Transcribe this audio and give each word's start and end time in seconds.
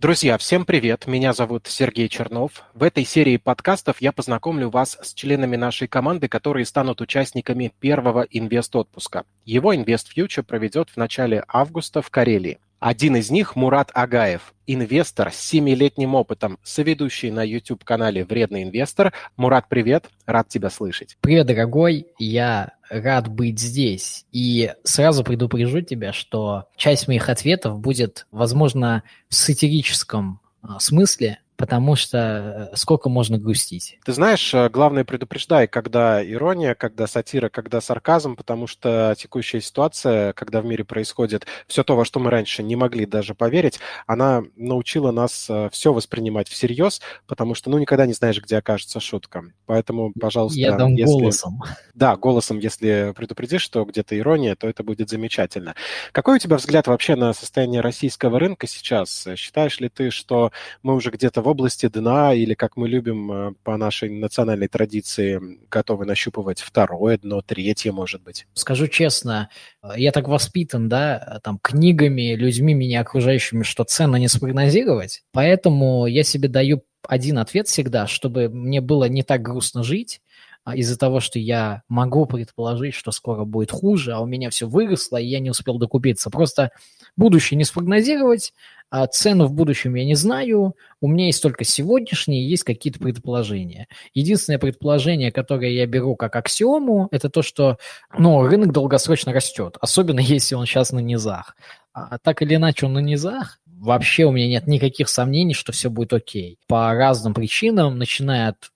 Друзья, 0.00 0.38
всем 0.38 0.64
привет! 0.64 1.06
Меня 1.06 1.34
зовут 1.34 1.66
Сергей 1.66 2.08
Чернов. 2.08 2.62
В 2.72 2.84
этой 2.84 3.04
серии 3.04 3.36
подкастов 3.36 4.00
я 4.00 4.12
познакомлю 4.12 4.70
вас 4.70 4.96
с 5.02 5.12
членами 5.12 5.56
нашей 5.56 5.88
команды, 5.88 6.26
которые 6.26 6.64
станут 6.64 7.02
участниками 7.02 7.74
первого 7.80 8.22
инвест-отпуска. 8.22 9.26
Его 9.44 9.74
InvestFuture 9.74 10.42
проведет 10.42 10.88
в 10.88 10.96
начале 10.96 11.44
августа 11.46 12.00
в 12.00 12.08
Карелии. 12.08 12.60
Один 12.80 13.14
из 13.16 13.30
них 13.30 13.56
Мурат 13.56 13.90
Агаев, 13.92 14.54
инвестор 14.66 15.30
с 15.30 15.36
семилетним 15.36 16.14
опытом, 16.14 16.58
соведущий 16.62 17.30
на 17.30 17.42
YouTube-канале 17.42 18.24
«Вредный 18.24 18.62
инвестор». 18.62 19.12
Мурат, 19.36 19.68
привет, 19.68 20.08
рад 20.24 20.48
тебя 20.48 20.70
слышать. 20.70 21.18
Привет, 21.20 21.46
дорогой, 21.46 22.06
я 22.18 22.72
рад 22.88 23.28
быть 23.28 23.60
здесь. 23.60 24.24
И 24.32 24.72
сразу 24.82 25.24
предупрежу 25.24 25.82
тебя, 25.82 26.14
что 26.14 26.68
часть 26.74 27.06
моих 27.06 27.28
ответов 27.28 27.78
будет, 27.78 28.26
возможно, 28.30 29.02
в 29.28 29.34
сатирическом 29.34 30.40
а, 30.62 30.80
смысле, 30.80 31.40
потому 31.60 31.94
что 31.94 32.70
э, 32.72 32.76
сколько 32.76 33.10
можно 33.10 33.36
грустить. 33.36 33.98
Ты 34.04 34.14
знаешь, 34.14 34.54
э, 34.54 34.70
главное 34.70 35.04
предупреждай, 35.04 35.68
когда 35.68 36.24
ирония, 36.26 36.74
когда 36.74 37.06
сатира, 37.06 37.50
когда 37.50 37.82
сарказм, 37.82 38.34
потому 38.34 38.66
что 38.66 39.14
текущая 39.18 39.60
ситуация, 39.60 40.32
когда 40.32 40.62
в 40.62 40.64
мире 40.64 40.84
происходит 40.84 41.46
все 41.66 41.84
то, 41.84 41.96
во 41.96 42.06
что 42.06 42.18
мы 42.18 42.30
раньше 42.30 42.62
не 42.62 42.76
могли 42.76 43.04
даже 43.04 43.34
поверить, 43.34 43.78
она 44.06 44.42
научила 44.56 45.10
нас 45.10 45.48
э, 45.50 45.68
все 45.70 45.92
воспринимать 45.92 46.48
всерьез, 46.48 47.02
потому 47.26 47.54
что, 47.54 47.68
ну, 47.68 47.78
никогда 47.78 48.06
не 48.06 48.14
знаешь, 48.14 48.40
где 48.40 48.56
окажется 48.56 48.98
шутка. 48.98 49.44
Поэтому, 49.66 50.14
пожалуйста... 50.18 50.58
Я 50.58 50.72
дам 50.72 50.94
если... 50.94 51.12
голосом. 51.12 51.62
Да, 51.94 52.16
голосом, 52.16 52.58
если 52.58 53.12
предупредишь, 53.14 53.62
что 53.62 53.84
где-то 53.84 54.18
ирония, 54.18 54.56
то 54.56 54.66
это 54.66 54.82
будет 54.82 55.10
замечательно. 55.10 55.74
Какой 56.12 56.36
у 56.36 56.38
тебя 56.38 56.56
взгляд 56.56 56.86
вообще 56.86 57.16
на 57.16 57.34
состояние 57.34 57.82
российского 57.82 58.38
рынка 58.38 58.66
сейчас? 58.66 59.28
Считаешь 59.36 59.78
ли 59.80 59.90
ты, 59.90 60.10
что 60.10 60.52
мы 60.82 60.94
уже 60.94 61.10
где-то 61.10 61.42
в 61.42 61.49
области 61.50 61.88
дна, 61.88 62.34
или, 62.34 62.54
как 62.54 62.76
мы 62.76 62.88
любим 62.88 63.32
э, 63.32 63.52
по 63.62 63.76
нашей 63.76 64.08
национальной 64.10 64.68
традиции, 64.68 65.40
готовы 65.70 66.06
нащупывать 66.06 66.60
второе 66.60 67.18
дно, 67.18 67.42
третье, 67.42 67.92
может 67.92 68.22
быть? 68.22 68.46
Скажу 68.54 68.88
честно, 68.88 69.50
э, 69.82 69.88
я 69.96 70.12
так 70.12 70.28
воспитан, 70.28 70.88
да, 70.88 71.40
там, 71.42 71.58
книгами, 71.62 72.34
людьми 72.34 72.74
меня 72.74 73.00
окружающими, 73.00 73.62
что 73.62 73.84
ценно 73.84 74.16
не 74.16 74.28
спрогнозировать, 74.28 75.22
поэтому 75.32 76.06
я 76.06 76.22
себе 76.22 76.48
даю 76.48 76.82
один 77.06 77.38
ответ 77.38 77.68
всегда, 77.68 78.06
чтобы 78.06 78.48
мне 78.48 78.80
было 78.80 79.04
не 79.04 79.22
так 79.22 79.42
грустно 79.42 79.82
жить, 79.82 80.20
а 80.62 80.76
из-за 80.76 80.98
того, 80.98 81.20
что 81.20 81.38
я 81.38 81.82
могу 81.88 82.26
предположить, 82.26 82.94
что 82.94 83.12
скоро 83.12 83.44
будет 83.44 83.70
хуже, 83.72 84.12
а 84.12 84.20
у 84.20 84.26
меня 84.26 84.50
все 84.50 84.68
выросло, 84.68 85.16
и 85.16 85.26
я 85.26 85.40
не 85.40 85.50
успел 85.50 85.78
докупиться. 85.78 86.28
Просто 86.28 86.70
будущее 87.16 87.56
не 87.56 87.64
спрогнозировать, 87.64 88.52
а 88.90 89.06
цену 89.06 89.46
в 89.46 89.52
будущем 89.52 89.94
я 89.94 90.04
не 90.04 90.16
знаю, 90.16 90.74
у 91.00 91.08
меня 91.08 91.26
есть 91.26 91.42
только 91.42 91.64
сегодняшние, 91.64 92.48
есть 92.48 92.64
какие-то 92.64 92.98
предположения. 92.98 93.86
Единственное 94.14 94.58
предположение, 94.58 95.30
которое 95.30 95.70
я 95.70 95.86
беру 95.86 96.16
как 96.16 96.34
аксиому, 96.34 97.08
это 97.12 97.30
то, 97.30 97.42
что 97.42 97.78
ну, 98.18 98.42
рынок 98.46 98.72
долгосрочно 98.72 99.32
растет, 99.32 99.76
особенно 99.80 100.20
если 100.20 100.56
он 100.56 100.66
сейчас 100.66 100.92
на 100.92 100.98
низах. 100.98 101.56
А 101.92 102.18
так 102.18 102.42
или 102.42 102.56
иначе 102.56 102.86
он 102.86 102.94
на 102.94 102.98
низах, 102.98 103.60
вообще 103.66 104.24
у 104.24 104.30
меня 104.32 104.46
нет 104.46 104.66
никаких 104.66 105.08
сомнений, 105.08 105.54
что 105.54 105.72
все 105.72 105.88
будет 105.88 106.12
окей. 106.12 106.58
По 106.68 106.92
разным 106.92 107.32
причинам, 107.32 107.98
начиная 107.98 108.50
от 108.50 108.72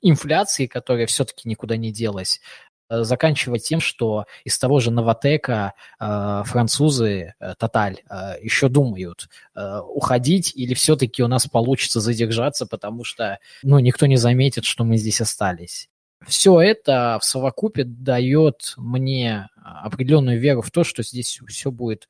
инфляции, 0.00 0.66
которая 0.66 1.06
все-таки 1.06 1.48
никуда 1.48 1.76
не 1.76 1.92
делась, 1.92 2.40
э, 2.88 3.02
заканчивая 3.02 3.58
тем, 3.58 3.80
что 3.80 4.26
из 4.44 4.58
того 4.58 4.80
же 4.80 4.90
Новотека 4.90 5.74
э, 6.00 6.42
французы, 6.44 7.34
э, 7.38 7.54
Тоталь, 7.58 8.02
э, 8.08 8.34
еще 8.42 8.68
думают, 8.68 9.28
э, 9.54 9.80
уходить 9.80 10.52
или 10.54 10.74
все-таки 10.74 11.22
у 11.22 11.28
нас 11.28 11.46
получится 11.46 12.00
задержаться, 12.00 12.66
потому 12.66 13.04
что 13.04 13.38
ну, 13.62 13.78
никто 13.78 14.06
не 14.06 14.16
заметит, 14.16 14.64
что 14.64 14.84
мы 14.84 14.96
здесь 14.96 15.20
остались. 15.20 15.88
Все 16.26 16.60
это 16.60 17.18
в 17.20 17.24
совокупе 17.24 17.84
дает 17.84 18.74
мне 18.76 19.48
определенную 19.62 20.40
веру 20.40 20.62
в 20.62 20.70
то, 20.70 20.82
что 20.82 21.02
здесь 21.02 21.40
все 21.46 21.70
будет 21.70 22.08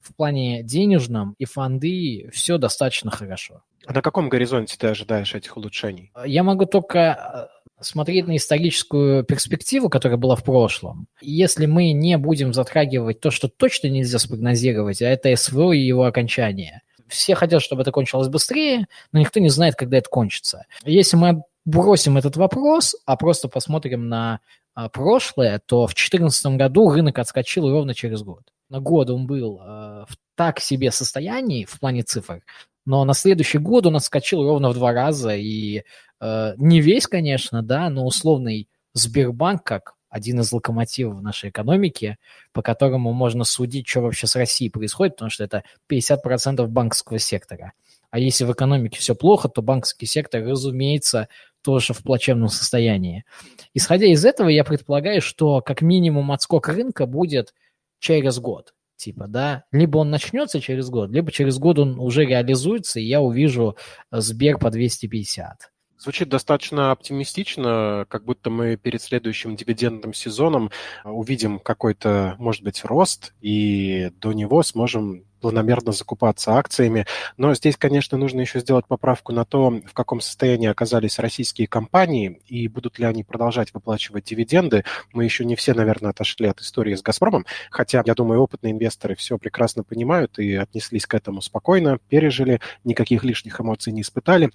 в 0.00 0.14
плане 0.14 0.62
денежном 0.62 1.34
и 1.38 1.44
фонды 1.44 2.30
все 2.32 2.58
достаточно 2.58 3.10
хорошо. 3.10 3.62
А 3.86 3.92
на 3.92 4.02
каком 4.02 4.28
горизонте 4.28 4.76
ты 4.78 4.88
ожидаешь 4.88 5.34
этих 5.34 5.56
улучшений? 5.56 6.12
Я 6.24 6.42
могу 6.42 6.66
только 6.66 7.50
смотреть 7.80 8.26
на 8.26 8.36
историческую 8.36 9.24
перспективу, 9.24 9.88
которая 9.88 10.18
была 10.18 10.36
в 10.36 10.44
прошлом. 10.44 11.06
Если 11.20 11.66
мы 11.66 11.92
не 11.92 12.18
будем 12.18 12.52
затрагивать 12.52 13.20
то, 13.20 13.30
что 13.30 13.48
точно 13.48 13.88
нельзя 13.88 14.18
спрогнозировать, 14.18 15.02
а 15.02 15.08
это 15.08 15.34
СВО 15.34 15.72
и 15.72 15.80
его 15.80 16.04
окончание. 16.04 16.82
Все 17.06 17.34
хотят, 17.34 17.62
чтобы 17.62 17.82
это 17.82 17.92
кончилось 17.92 18.28
быстрее, 18.28 18.86
но 19.12 19.20
никто 19.20 19.40
не 19.40 19.48
знает, 19.48 19.74
когда 19.74 19.98
это 19.98 20.08
кончится. 20.10 20.66
Если 20.84 21.16
мы 21.16 21.42
бросим 21.64 22.18
этот 22.18 22.36
вопрос, 22.36 22.96
а 23.06 23.16
просто 23.16 23.48
посмотрим 23.48 24.08
на 24.08 24.40
а, 24.74 24.88
прошлое, 24.88 25.60
то 25.64 25.86
в 25.86 25.90
2014 25.90 26.56
году 26.56 26.90
рынок 26.90 27.18
отскочил 27.18 27.70
ровно 27.70 27.94
через 27.94 28.22
год 28.22 28.42
на 28.68 28.80
год 28.80 29.10
он 29.10 29.26
был 29.26 29.60
э, 29.60 30.04
в 30.08 30.16
так 30.34 30.60
себе 30.60 30.90
состоянии 30.90 31.64
в 31.64 31.78
плане 31.80 32.02
цифр, 32.02 32.42
но 32.88 33.04
на 33.04 33.12
следующий 33.12 33.58
год 33.58 33.84
он 33.84 33.96
отскочил 33.96 34.42
ровно 34.42 34.70
в 34.70 34.74
два 34.74 34.94
раза, 34.94 35.36
и 35.36 35.82
э, 36.22 36.54
не 36.56 36.80
весь, 36.80 37.06
конечно, 37.06 37.62
да, 37.62 37.90
но 37.90 38.06
условный 38.06 38.66
Сбербанк, 38.94 39.62
как 39.62 39.92
один 40.08 40.40
из 40.40 40.50
локомотивов 40.52 41.20
нашей 41.20 41.50
экономики, 41.50 42.16
по 42.54 42.62
которому 42.62 43.12
можно 43.12 43.44
судить, 43.44 43.86
что 43.86 44.00
вообще 44.00 44.26
с 44.26 44.34
Россией 44.36 44.70
происходит, 44.70 45.16
потому 45.16 45.28
что 45.28 45.44
это 45.44 45.64
50% 45.92 46.66
банковского 46.66 47.18
сектора. 47.18 47.74
А 48.10 48.18
если 48.18 48.44
в 48.44 48.52
экономике 48.52 48.98
все 49.00 49.14
плохо, 49.14 49.50
то 49.50 49.60
банковский 49.60 50.06
сектор, 50.06 50.42
разумеется, 50.42 51.28
тоже 51.60 51.92
в 51.92 52.02
плачевном 52.02 52.48
состоянии. 52.48 53.26
Исходя 53.74 54.06
из 54.06 54.24
этого, 54.24 54.48
я 54.48 54.64
предполагаю, 54.64 55.20
что 55.20 55.60
как 55.60 55.82
минимум 55.82 56.32
отскок 56.32 56.68
рынка 56.68 57.04
будет 57.04 57.52
через 57.98 58.38
год. 58.38 58.72
Типа, 58.98 59.28
да, 59.28 59.62
либо 59.70 59.98
он 59.98 60.10
начнется 60.10 60.60
через 60.60 60.90
год, 60.90 61.10
либо 61.10 61.30
через 61.30 61.58
год 61.58 61.78
он 61.78 62.00
уже 62.00 62.24
реализуется, 62.24 62.98
и 62.98 63.04
я 63.04 63.20
увижу 63.20 63.76
э, 64.10 64.20
Сбер 64.20 64.58
по 64.58 64.70
250. 64.70 65.70
Звучит 65.98 66.28
достаточно 66.28 66.90
оптимистично, 66.90 68.06
как 68.08 68.24
будто 68.24 68.50
мы 68.50 68.76
перед 68.76 69.00
следующим 69.00 69.54
дивидендным 69.54 70.12
сезоном 70.14 70.72
увидим 71.04 71.60
какой-то, 71.60 72.34
может 72.38 72.64
быть, 72.64 72.84
рост, 72.84 73.34
и 73.40 74.10
до 74.16 74.32
него 74.32 74.64
сможем 74.64 75.27
планомерно 75.40 75.92
закупаться 75.92 76.52
акциями. 76.52 77.06
Но 77.36 77.54
здесь, 77.54 77.76
конечно, 77.76 78.18
нужно 78.18 78.40
еще 78.40 78.60
сделать 78.60 78.86
поправку 78.86 79.32
на 79.32 79.44
то, 79.44 79.70
в 79.70 79.92
каком 79.92 80.20
состоянии 80.20 80.68
оказались 80.68 81.18
российские 81.18 81.68
компании 81.68 82.40
и 82.46 82.68
будут 82.68 82.98
ли 82.98 83.04
они 83.04 83.24
продолжать 83.24 83.72
выплачивать 83.74 84.24
дивиденды. 84.24 84.84
Мы 85.12 85.24
еще 85.24 85.44
не 85.44 85.56
все, 85.56 85.74
наверное, 85.74 86.10
отошли 86.10 86.46
от 86.46 86.60
истории 86.60 86.94
с 86.94 87.02
«Газпромом», 87.02 87.46
хотя, 87.70 88.02
я 88.04 88.14
думаю, 88.14 88.40
опытные 88.40 88.72
инвесторы 88.72 89.14
все 89.14 89.38
прекрасно 89.38 89.82
понимают 89.82 90.38
и 90.38 90.54
отнеслись 90.54 91.06
к 91.06 91.14
этому 91.14 91.40
спокойно, 91.40 91.98
пережили, 92.08 92.60
никаких 92.84 93.24
лишних 93.24 93.60
эмоций 93.60 93.92
не 93.92 94.02
испытали 94.02 94.50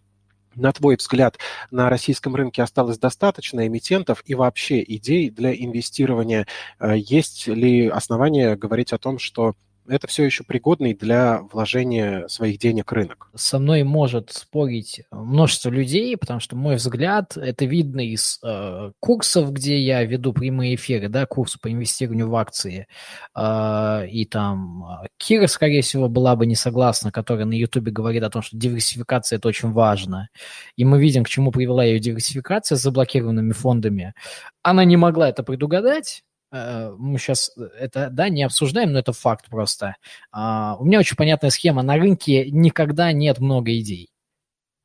на 0.56 0.72
твой 0.72 0.96
взгляд, 0.96 1.38
на 1.72 1.90
российском 1.90 2.36
рынке 2.36 2.62
осталось 2.62 2.98
достаточно 2.98 3.66
эмитентов 3.68 4.24
и 4.26 4.36
вообще 4.36 4.84
идей 4.84 5.30
для 5.30 5.54
инвестирования? 5.54 6.48
Э, 6.80 6.94
есть 6.96 7.48
ли 7.48 7.88
основания 7.88 8.56
говорить 8.56 8.94
о 8.94 8.98
том, 8.98 9.20
что 9.20 9.56
это 9.88 10.08
все 10.08 10.24
еще 10.24 10.44
пригодный 10.44 10.94
для 10.94 11.42
вложения 11.52 12.28
своих 12.28 12.58
денег 12.58 12.92
рынок. 12.92 13.30
Со 13.36 13.60
мной 13.60 13.84
может 13.84 14.32
спорить 14.32 15.02
множество 15.12 15.70
людей, 15.70 16.16
потому 16.18 16.40
что 16.40 16.56
мой 16.56 16.76
взгляд, 16.76 17.38
это 17.38 17.66
видно 17.66 18.02
из 18.02 18.40
э, 18.44 18.92
курсов, 19.00 19.52
где 19.52 19.80
я 19.80 20.04
веду 20.04 20.34
прямые 20.34 20.76
эфиры, 20.76 21.10
да, 21.10 21.26
курс 21.26 21.58
по 21.58 21.72
инвестированию 21.72 22.30
в 22.30 22.36
акции, 22.36 22.88
э, 23.36 24.08
и 24.10 24.26
там 24.26 24.86
э, 25.04 25.08
Кира, 25.18 25.48
скорее 25.48 25.82
всего, 25.82 26.10
была 26.10 26.36
бы 26.36 26.46
не 26.46 26.56
согласна, 26.56 27.12
которая 27.12 27.46
на 27.46 27.54
Ютубе 27.54 27.92
говорит 27.92 28.24
о 28.24 28.30
том, 28.30 28.42
что 28.42 28.58
диверсификация– 28.58 29.38
это 29.38 29.48
очень 29.48 29.72
важно. 29.72 30.30
И 30.76 30.86
мы 30.86 31.02
видим, 31.02 31.24
к 31.24 31.30
чему 31.30 31.52
привела 31.52 31.84
ее 31.84 32.00
диверсификация 32.00 32.78
с 32.78 32.82
заблокированными 32.82 33.52
фондами. 33.52 34.14
Она 34.62 34.86
не 34.86 34.98
могла 34.98 35.30
это 35.30 35.44
предугадать, 35.44 36.24
Э, 36.24 36.33
мы 36.54 37.18
сейчас 37.18 37.52
это, 37.80 38.10
да, 38.12 38.30
не 38.30 38.44
обсуждаем, 38.44 38.92
но 38.92 39.00
это 39.00 39.12
факт 39.12 39.50
просто. 39.50 39.96
А, 40.32 40.78
у 40.80 40.86
меня 40.86 41.00
очень 41.00 41.18
понятная 41.18 41.50
схема. 41.50 41.82
На 41.82 41.96
рынке 41.96 42.50
никогда 42.52 43.12
нет 43.12 43.40
много 43.40 43.76
идей. 43.78 44.10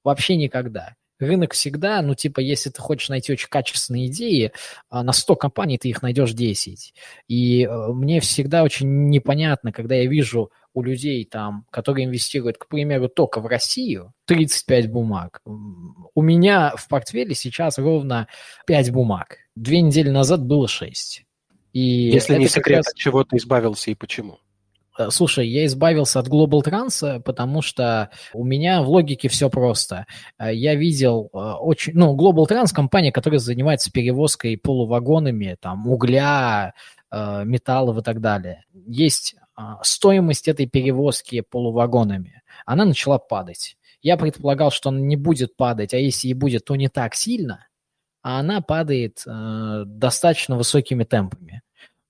Вообще 0.02 0.36
никогда. 0.36 0.94
Рынок 1.18 1.52
всегда, 1.52 2.00
ну, 2.00 2.14
типа, 2.14 2.40
если 2.40 2.70
ты 2.70 2.80
хочешь 2.80 3.08
найти 3.08 3.32
очень 3.32 3.48
качественные 3.48 4.06
идеи, 4.06 4.52
а, 4.88 5.02
на 5.02 5.12
100 5.12 5.36
компаний 5.36 5.76
ты 5.76 5.88
их 5.88 6.00
найдешь 6.00 6.32
10. 6.32 6.94
И 7.26 7.64
э, 7.64 7.88
мне 7.88 8.20
всегда 8.20 8.62
очень 8.62 9.08
непонятно, 9.08 9.72
когда 9.72 9.96
я 9.96 10.06
вижу 10.06 10.52
у 10.74 10.82
людей 10.82 11.24
там, 11.24 11.66
которые 11.70 12.06
инвестируют, 12.06 12.56
к 12.56 12.68
примеру, 12.68 13.08
только 13.08 13.40
в 13.40 13.46
Россию, 13.46 14.14
35 14.26 14.90
бумаг. 14.90 15.42
У 15.44 16.22
меня 16.22 16.72
в 16.76 16.88
портфеле 16.88 17.34
сейчас 17.34 17.78
ровно 17.78 18.28
5 18.66 18.92
бумаг. 18.92 19.38
Две 19.56 19.80
недели 19.80 20.08
назад 20.10 20.44
было 20.46 20.68
6. 20.68 21.24
И 21.72 21.80
Если 21.80 22.36
не 22.36 22.48
секрет, 22.48 22.78
раз... 22.78 22.88
от 22.88 22.96
чего 22.96 23.24
ты 23.24 23.36
избавился 23.36 23.90
и 23.90 23.94
почему? 23.94 24.38
Э, 24.98 25.10
слушай, 25.10 25.48
я 25.48 25.64
избавился 25.66 26.18
от 26.18 26.28
Global 26.28 26.62
Trans, 26.62 27.20
потому 27.20 27.62
что 27.62 28.10
у 28.34 28.44
меня 28.44 28.82
в 28.82 28.88
логике 28.88 29.28
все 29.28 29.48
просто. 29.48 30.06
Э, 30.38 30.52
я 30.52 30.74
видел 30.74 31.30
э, 31.32 31.38
очень... 31.38 31.92
Ну, 31.94 32.16
Global 32.16 32.46
Trans– 32.48 32.72
компания, 32.74 33.12
которая 33.12 33.38
занимается 33.38 33.90
перевозкой 33.92 34.58
полувагонами, 34.58 35.56
там, 35.60 35.86
угля, 35.86 36.74
металлов 37.10 37.96
и 37.96 38.02
так 38.02 38.20
далее. 38.20 38.64
Есть 38.86 39.34
стоимость 39.82 40.46
этой 40.46 40.66
перевозки 40.66 41.40
полувагонами. 41.40 42.42
Она 42.66 42.84
начала 42.84 43.18
падать. 43.18 43.78
Я 44.02 44.18
предполагал, 44.18 44.70
что 44.70 44.90
она 44.90 45.00
не 45.00 45.16
будет 45.16 45.56
падать, 45.56 45.94
а 45.94 45.96
если 45.96 46.28
и 46.28 46.34
будет, 46.34 46.66
то 46.66 46.76
не 46.76 46.88
так 46.88 47.14
сильно, 47.14 47.66
а 48.22 48.40
она 48.40 48.60
падает 48.60 49.22
достаточно 49.24 50.56
высокими 50.56 51.04
темпами. 51.04 51.62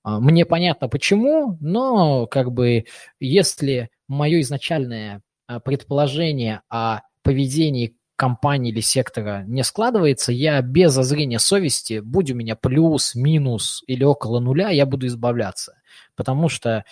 А, 0.08 0.20
мне 0.20 0.46
понятно 0.46 0.88
почему, 0.88 1.58
но 1.60 2.26
как 2.26 2.50
бы 2.50 2.87
если 3.20 3.90
мое 4.06 4.40
изначальное 4.40 5.20
а, 5.46 5.60
предположение 5.60 6.62
о 6.70 7.00
поведении 7.22 7.94
компании 8.16 8.72
или 8.72 8.81
сектора 8.81 9.44
не 9.46 9.62
складывается, 9.62 10.32
я 10.32 10.62
без 10.62 10.93
зазрения 10.93 11.38
совести, 11.38 12.00
будь 12.00 12.31
у 12.31 12.34
меня 12.34 12.56
плюс, 12.56 13.14
минус 13.14 13.84
или 13.87 14.02
около 14.02 14.40
нуля, 14.40 14.70
я 14.70 14.87
буду 14.87 15.06
избавляться. 15.06 15.75
Потому 16.16 16.49
что 16.49 16.84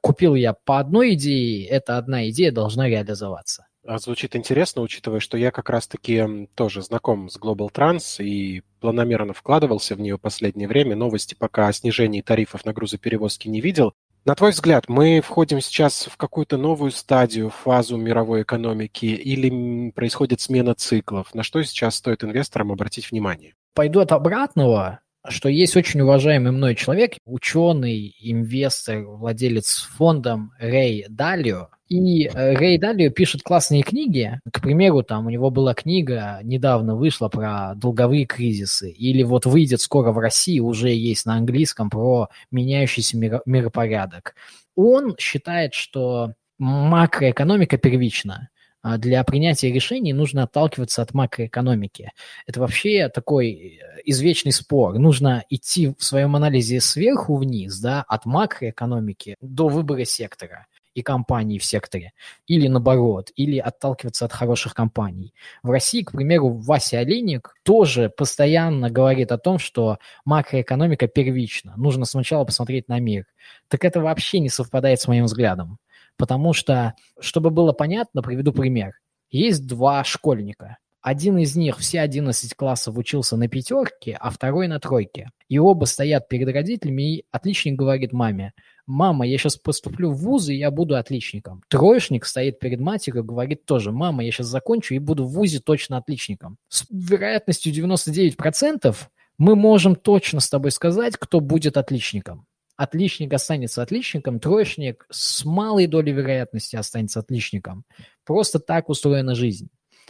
купил 0.00 0.34
я 0.34 0.52
по 0.52 0.80
одной 0.80 1.14
идее, 1.14 1.66
эта 1.68 1.96
одна 1.96 2.28
идея 2.30 2.50
должна 2.50 2.88
реализоваться. 2.88 3.66
А 3.84 3.98
звучит 3.98 4.36
интересно, 4.36 4.82
учитывая, 4.82 5.18
что 5.18 5.36
я 5.36 5.50
как 5.50 5.68
раз-таки 5.68 6.48
тоже 6.54 6.82
знаком 6.82 7.28
с 7.28 7.38
Global 7.38 7.68
Trans 7.72 8.22
и 8.22 8.62
планомерно 8.80 9.32
вкладывался 9.32 9.96
в 9.96 10.00
нее 10.00 10.18
последнее 10.18 10.68
время. 10.68 10.94
Новости 10.94 11.34
пока 11.34 11.66
о 11.66 11.72
снижении 11.72 12.20
тарифов 12.20 12.64
на 12.64 12.72
грузоперевозки 12.72 13.48
не 13.48 13.60
видел. 13.60 13.92
На 14.24 14.36
твой 14.36 14.52
взгляд, 14.52 14.88
мы 14.88 15.20
входим 15.20 15.60
сейчас 15.60 16.06
в 16.06 16.16
какую-то 16.16 16.56
новую 16.56 16.92
стадию, 16.92 17.50
фазу 17.50 17.96
мировой 17.96 18.42
экономики 18.42 19.06
или 19.06 19.90
происходит 19.90 20.40
смена 20.40 20.76
циклов? 20.76 21.34
На 21.34 21.42
что 21.42 21.60
сейчас 21.64 21.96
стоит 21.96 22.22
инвесторам 22.22 22.70
обратить 22.70 23.10
внимание? 23.10 23.54
Пойду 23.74 23.98
от 23.98 24.12
обратного 24.12 25.00
что 25.28 25.48
есть 25.48 25.76
очень 25.76 26.00
уважаемый 26.00 26.52
мной 26.52 26.74
человек, 26.74 27.12
ученый, 27.24 28.14
инвестор, 28.20 29.04
владелец 29.04 29.88
фондом 29.96 30.52
Рэй 30.58 31.06
Далио, 31.08 31.68
и 31.92 32.24
э, 32.24 32.54
Рэй 32.54 32.78
Далио 32.78 33.10
пишет 33.10 33.42
классные 33.42 33.82
книги. 33.82 34.40
К 34.50 34.62
примеру, 34.62 35.02
там 35.02 35.26
у 35.26 35.30
него 35.30 35.50
была 35.50 35.74
книга, 35.74 36.40
недавно 36.42 36.96
вышла 36.96 37.28
про 37.28 37.74
долговые 37.74 38.24
кризисы. 38.24 38.90
Или 38.90 39.22
вот 39.22 39.44
выйдет 39.44 39.82
скоро 39.82 40.10
в 40.10 40.18
России, 40.18 40.58
уже 40.58 40.88
есть 40.88 41.26
на 41.26 41.34
английском, 41.34 41.90
про 41.90 42.28
меняющийся 42.50 43.18
миропорядок. 43.18 44.34
Он 44.74 45.14
считает, 45.18 45.74
что 45.74 46.32
макроэкономика 46.58 47.76
первична. 47.76 48.48
А 48.82 48.98
для 48.98 49.22
принятия 49.22 49.72
решений 49.72 50.12
нужно 50.12 50.42
отталкиваться 50.42 51.02
от 51.02 51.14
макроэкономики. 51.14 52.10
Это 52.46 52.60
вообще 52.60 53.08
такой 53.08 53.52
э, 53.52 54.00
извечный 54.04 54.50
спор. 54.50 54.98
Нужно 54.98 55.44
идти 55.48 55.94
в 55.96 56.04
своем 56.04 56.34
анализе 56.34 56.80
сверху 56.80 57.36
вниз, 57.36 57.78
да, 57.78 58.04
от 58.08 58.26
макроэкономики 58.26 59.36
до 59.40 59.68
выбора 59.68 60.04
сектора 60.04 60.66
и 60.94 61.02
компаний 61.02 61.58
в 61.58 61.64
секторе, 61.64 62.12
или 62.46 62.68
наоборот, 62.68 63.30
или 63.36 63.58
отталкиваться 63.58 64.24
от 64.24 64.32
хороших 64.32 64.74
компаний. 64.74 65.32
В 65.62 65.70
России, 65.70 66.02
к 66.02 66.12
примеру, 66.12 66.48
Вася 66.48 66.98
Олейник 66.98 67.54
тоже 67.62 68.10
постоянно 68.10 68.90
говорит 68.90 69.32
о 69.32 69.38
том, 69.38 69.58
что 69.58 69.98
макроэкономика 70.24 71.06
первична, 71.06 71.74
нужно 71.76 72.04
сначала 72.04 72.44
посмотреть 72.44 72.88
на 72.88 72.98
мир. 72.98 73.26
Так 73.68 73.84
это 73.84 74.00
вообще 74.00 74.40
не 74.40 74.48
совпадает 74.48 75.00
с 75.00 75.08
моим 75.08 75.24
взглядом, 75.24 75.78
потому 76.16 76.52
что, 76.52 76.94
чтобы 77.20 77.50
было 77.50 77.72
понятно, 77.72 78.22
приведу 78.22 78.52
пример. 78.52 78.92
Есть 79.30 79.66
два 79.66 80.04
школьника, 80.04 80.76
один 81.02 81.36
из 81.38 81.56
них 81.56 81.78
все 81.78 82.00
11 82.00 82.54
классов 82.54 82.96
учился 82.96 83.36
на 83.36 83.48
пятерке, 83.48 84.16
а 84.20 84.30
второй 84.30 84.68
на 84.68 84.78
тройке. 84.78 85.30
И 85.48 85.58
оба 85.58 85.84
стоят 85.84 86.28
перед 86.28 86.48
родителями, 86.48 87.16
и 87.16 87.24
отличник 87.32 87.74
говорит 87.74 88.12
маме, 88.12 88.52
мама, 88.86 89.26
я 89.26 89.36
сейчас 89.36 89.56
поступлю 89.56 90.12
в 90.12 90.18
вуз, 90.18 90.48
и 90.48 90.54
я 90.54 90.70
буду 90.70 90.96
отличником. 90.96 91.62
Троечник 91.68 92.24
стоит 92.24 92.60
перед 92.60 92.78
матерью, 92.78 93.24
говорит 93.24 93.64
тоже, 93.64 93.90
мама, 93.90 94.24
я 94.24 94.30
сейчас 94.30 94.46
закончу 94.46 94.94
и 94.94 95.00
буду 95.00 95.24
в 95.24 95.32
вузе 95.32 95.58
точно 95.58 95.96
отличником. 95.96 96.56
С 96.68 96.86
вероятностью 96.88 97.72
99% 97.72 98.94
мы 99.38 99.56
можем 99.56 99.96
точно 99.96 100.38
с 100.38 100.48
тобой 100.48 100.70
сказать, 100.70 101.16
кто 101.16 101.40
будет 101.40 101.76
отличником. 101.76 102.46
Отличник 102.82 103.32
останется 103.32 103.80
отличником, 103.80 104.40
троечник 104.40 105.06
с 105.08 105.44
малой 105.44 105.86
долей 105.86 106.10
вероятности 106.10 106.74
останется 106.74 107.20
отличником. 107.20 107.84
Просто 108.24 108.58
так 108.58 108.88
устроена 108.88 109.36
жизнь. 109.36 109.68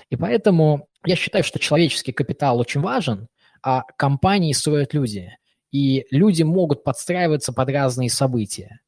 И 0.09 0.17
поэтому 0.17 0.89
я 1.05 1.15
считаю, 1.15 1.45
что 1.45 1.59
человеческий 1.59 2.13
капитал 2.13 2.59
очень 2.59 2.81
важен, 2.81 3.29
а 3.63 3.83
компании 3.99 4.55
строят 4.55 4.95
люди. 4.95 5.37
И 5.71 6.07
люди 6.11 6.45
могут 6.45 6.83
подстраиваться 6.83 7.53
под 7.53 7.69
разные 7.69 8.09
события 8.09 8.81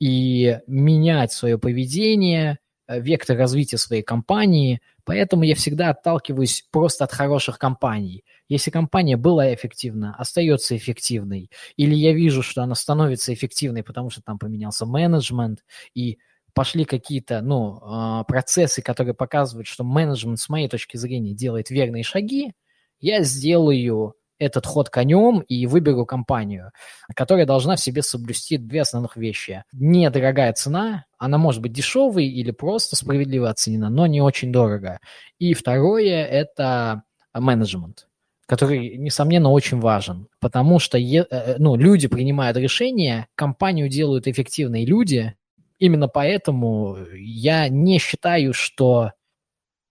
и 0.00 0.58
менять 0.66 1.30
свое 1.30 1.60
поведение, 1.60 2.58
вектор 2.88 3.36
развития 3.36 3.78
своей 3.78 4.02
компании. 4.02 4.80
Поэтому 5.04 5.44
я 5.44 5.54
всегда 5.54 5.90
отталкиваюсь 5.90 6.64
просто 6.70 7.04
от 7.04 7.12
хороших 7.12 7.58
компаний. 7.58 8.24
Если 8.48 8.70
компания 8.70 9.16
была 9.16 9.54
эффективна, 9.54 10.14
остается 10.18 10.76
эффективной, 10.76 11.50
или 11.76 11.94
я 11.94 12.12
вижу, 12.12 12.42
что 12.42 12.62
она 12.62 12.74
становится 12.74 13.32
эффективной, 13.34 13.82
потому 13.82 14.10
что 14.10 14.22
там 14.22 14.38
поменялся 14.38 14.86
менеджмент, 14.86 15.64
и 15.94 16.18
пошли 16.54 16.84
какие-то 16.84 17.40
ну, 17.40 17.78
а, 17.82 18.24
процессы, 18.24 18.82
которые 18.82 19.14
показывают, 19.14 19.66
что 19.66 19.84
менеджмент, 19.84 20.40
с 20.40 20.48
моей 20.48 20.68
точки 20.68 20.96
зрения, 20.96 21.32
делает 21.32 21.70
верные 21.70 22.02
шаги, 22.02 22.52
я 23.00 23.22
сделаю 23.22 24.14
этот 24.38 24.66
ход 24.66 24.90
конем 24.90 25.40
и 25.40 25.66
выберу 25.66 26.06
компанию, 26.06 26.70
которая 27.14 27.46
должна 27.46 27.76
в 27.76 27.80
себе 27.80 28.02
соблюсти 28.02 28.56
две 28.56 28.82
основных 28.82 29.16
вещи. 29.16 29.64
Недорогая 29.72 30.52
цена, 30.52 31.04
она 31.18 31.38
может 31.38 31.62
быть 31.62 31.72
дешевой 31.72 32.26
или 32.26 32.50
просто 32.50 32.96
справедливо 32.96 33.50
оценена, 33.50 33.90
но 33.90 34.06
не 34.06 34.20
очень 34.20 34.52
дорого. 34.52 35.00
И 35.38 35.54
второе– 35.54 36.24
это 36.26 37.02
менеджмент 37.34 38.08
который, 38.48 38.96
несомненно, 38.96 39.50
очень 39.50 39.78
важен, 39.78 40.26
потому 40.40 40.78
что 40.78 40.96
э, 40.96 41.26
э, 41.30 41.56
ну, 41.58 41.76
люди 41.76 42.08
принимают 42.08 42.56
решения, 42.56 43.28
компанию 43.34 43.90
делают 43.90 44.26
эффективные 44.26 44.86
люди, 44.86 45.34
именно 45.78 46.08
поэтому 46.08 46.96
я 47.14 47.68
не 47.68 47.98
считаю, 47.98 48.54
что 48.54 49.12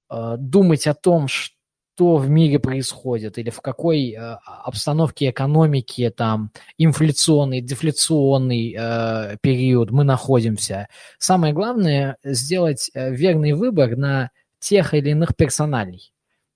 э, 0.10 0.36
думать 0.40 0.88
о 0.88 0.96
том, 0.96 1.28
что 1.28 1.57
в 2.00 2.30
мире 2.30 2.60
происходит 2.60 3.38
или 3.38 3.50
в 3.50 3.62
какой 3.62 4.12
э, 4.12 4.38
обстановке 4.46 5.32
экономики, 5.32 6.14
там, 6.16 6.52
инфляционный, 6.78 7.62
дефляционный 7.62 8.76
э, 8.78 9.38
период 9.42 9.92
мы 9.92 10.04
находимся. 10.04 10.88
Самое 11.18 11.54
главное 11.54 12.18
сделать 12.24 12.92
э, 12.94 13.14
верный 13.14 13.54
выбор 13.54 13.98
на 13.98 14.30
тех 14.60 14.94
или 14.94 15.10
иных 15.10 15.36
персоналей, 15.36 16.14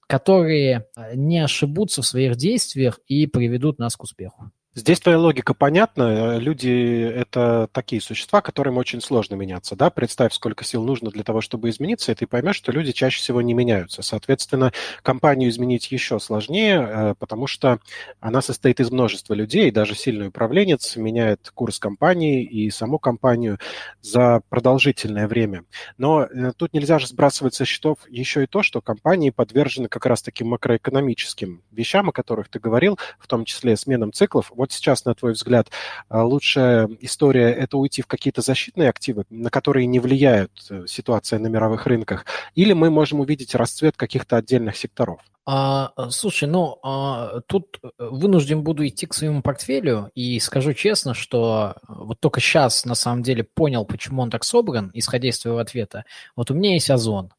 которые 0.07 0.85
э, 0.95 1.15
не 1.15 1.39
ошибутся 1.39 2.01
в 2.01 2.07
своих 2.07 2.35
действиях 2.35 2.99
и 3.07 3.27
приведут 3.27 3.79
нас 3.79 3.95
к 3.95 4.03
успеху. 4.03 4.51
Здесь 4.73 5.01
твоя 5.01 5.19
логика 5.19 5.53
понятна. 5.53 6.37
Люди– 6.37 7.03
это 7.15 7.67
такие 7.73 8.01
существа, 8.01 8.39
которым 8.39 8.77
очень 8.77 9.01
сложно 9.01 9.35
меняться. 9.35 9.75
Да? 9.75 9.89
Представь, 9.89 10.33
сколько 10.33 10.63
сил 10.63 10.81
нужно 10.85 11.09
для 11.09 11.25
того, 11.25 11.41
чтобы 11.41 11.69
измениться, 11.69 12.13
и 12.13 12.15
ты 12.15 12.25
поймешь, 12.25 12.55
что 12.55 12.71
люди 12.71 12.93
чаще 12.93 13.19
всего 13.19 13.41
не 13.41 13.53
меняются. 13.53 14.01
Соответственно, 14.01 14.71
компанию 15.03 15.49
изменить 15.49 15.91
еще 15.91 16.21
сложнее, 16.21 16.87
э, 16.89 17.15
потому 17.19 17.47
что 17.47 17.79
она 18.21 18.41
состоит 18.41 18.79
из 18.79 18.91
множества 18.91 19.33
людей, 19.33 19.67
и 19.67 19.71
даже 19.71 19.93
сильный 19.93 20.27
управленец 20.27 20.95
меняет 20.95 21.51
курс 21.53 21.77
компании 21.77 22.41
и 22.41 22.69
саму 22.69 22.97
компанию 22.97 23.59
за 23.99 24.41
продолжительное 24.47 25.27
время. 25.27 25.65
Но 25.97 26.23
э, 26.23 26.53
тут 26.55 26.73
нельзя 26.73 26.97
же 26.97 27.07
сбрасывать 27.07 27.55
со 27.55 27.65
счетов 27.65 27.97
еще 28.07 28.45
и 28.45 28.47
то, 28.47 28.63
что 28.63 28.79
компании 28.79 29.31
подвержены 29.31 29.89
как 29.89 30.05
раз 30.05 30.21
таким 30.21 30.47
макроэкономическим 30.47 31.61
вещам, 31.71 32.07
о 32.07 32.13
которых 32.13 32.47
ты 32.47 32.59
говорил, 32.59 32.97
в 33.19 33.27
том 33.27 33.43
числе 33.43 33.75
сменам 33.75 34.13
циклов– 34.13 34.49
вот 34.61 34.71
сейчас, 34.71 35.05
на 35.05 35.15
твой 35.15 35.33
взгляд, 35.33 35.71
а, 36.07 36.23
лучшая 36.23 36.87
история– 36.99 37.51
это 37.63 37.77
уйти 37.77 38.03
в 38.03 38.07
какие-то 38.07 38.41
защитные 38.41 38.89
активы, 38.89 39.23
на 39.31 39.49
которые 39.49 39.87
не 39.87 39.99
влияет 39.99 40.51
э, 40.69 40.85
ситуация 40.87 41.39
на 41.39 41.47
мировых 41.47 41.87
рынках, 41.87 42.27
или 42.53 42.73
мы 42.73 42.91
можем 42.91 43.21
увидеть 43.21 43.55
расцвет 43.55 43.97
каких-то 43.97 44.37
отдельных 44.37 44.77
секторов? 44.77 45.19
А, 45.47 45.93
слушай, 46.11 46.47
ну 46.47 46.77
а, 46.83 47.41
тут 47.47 47.79
э, 47.81 47.89
вынужден 47.97 48.61
буду 48.61 48.85
идти 48.85 49.07
к 49.07 49.15
своему 49.15 49.41
портфелю 49.41 50.11
и 50.13 50.39
скажу 50.39 50.73
честно, 50.73 51.15
что 51.15 51.77
вот 51.87 52.19
только 52.19 52.39
сейчас 52.39 52.85
на 52.85 52.93
самом 52.93 53.23
деле 53.23 53.43
понял, 53.43 53.83
почему 53.83 54.21
он 54.21 54.29
так 54.29 54.43
собран, 54.43 54.91
исходя 54.93 55.29
из 55.29 55.39
твоего 55.39 55.57
ответа. 55.57 56.05
Вот 56.35 56.51
у 56.51 56.53
меня 56.53 56.73
есть 56.73 56.91
Озон, 56.91 57.33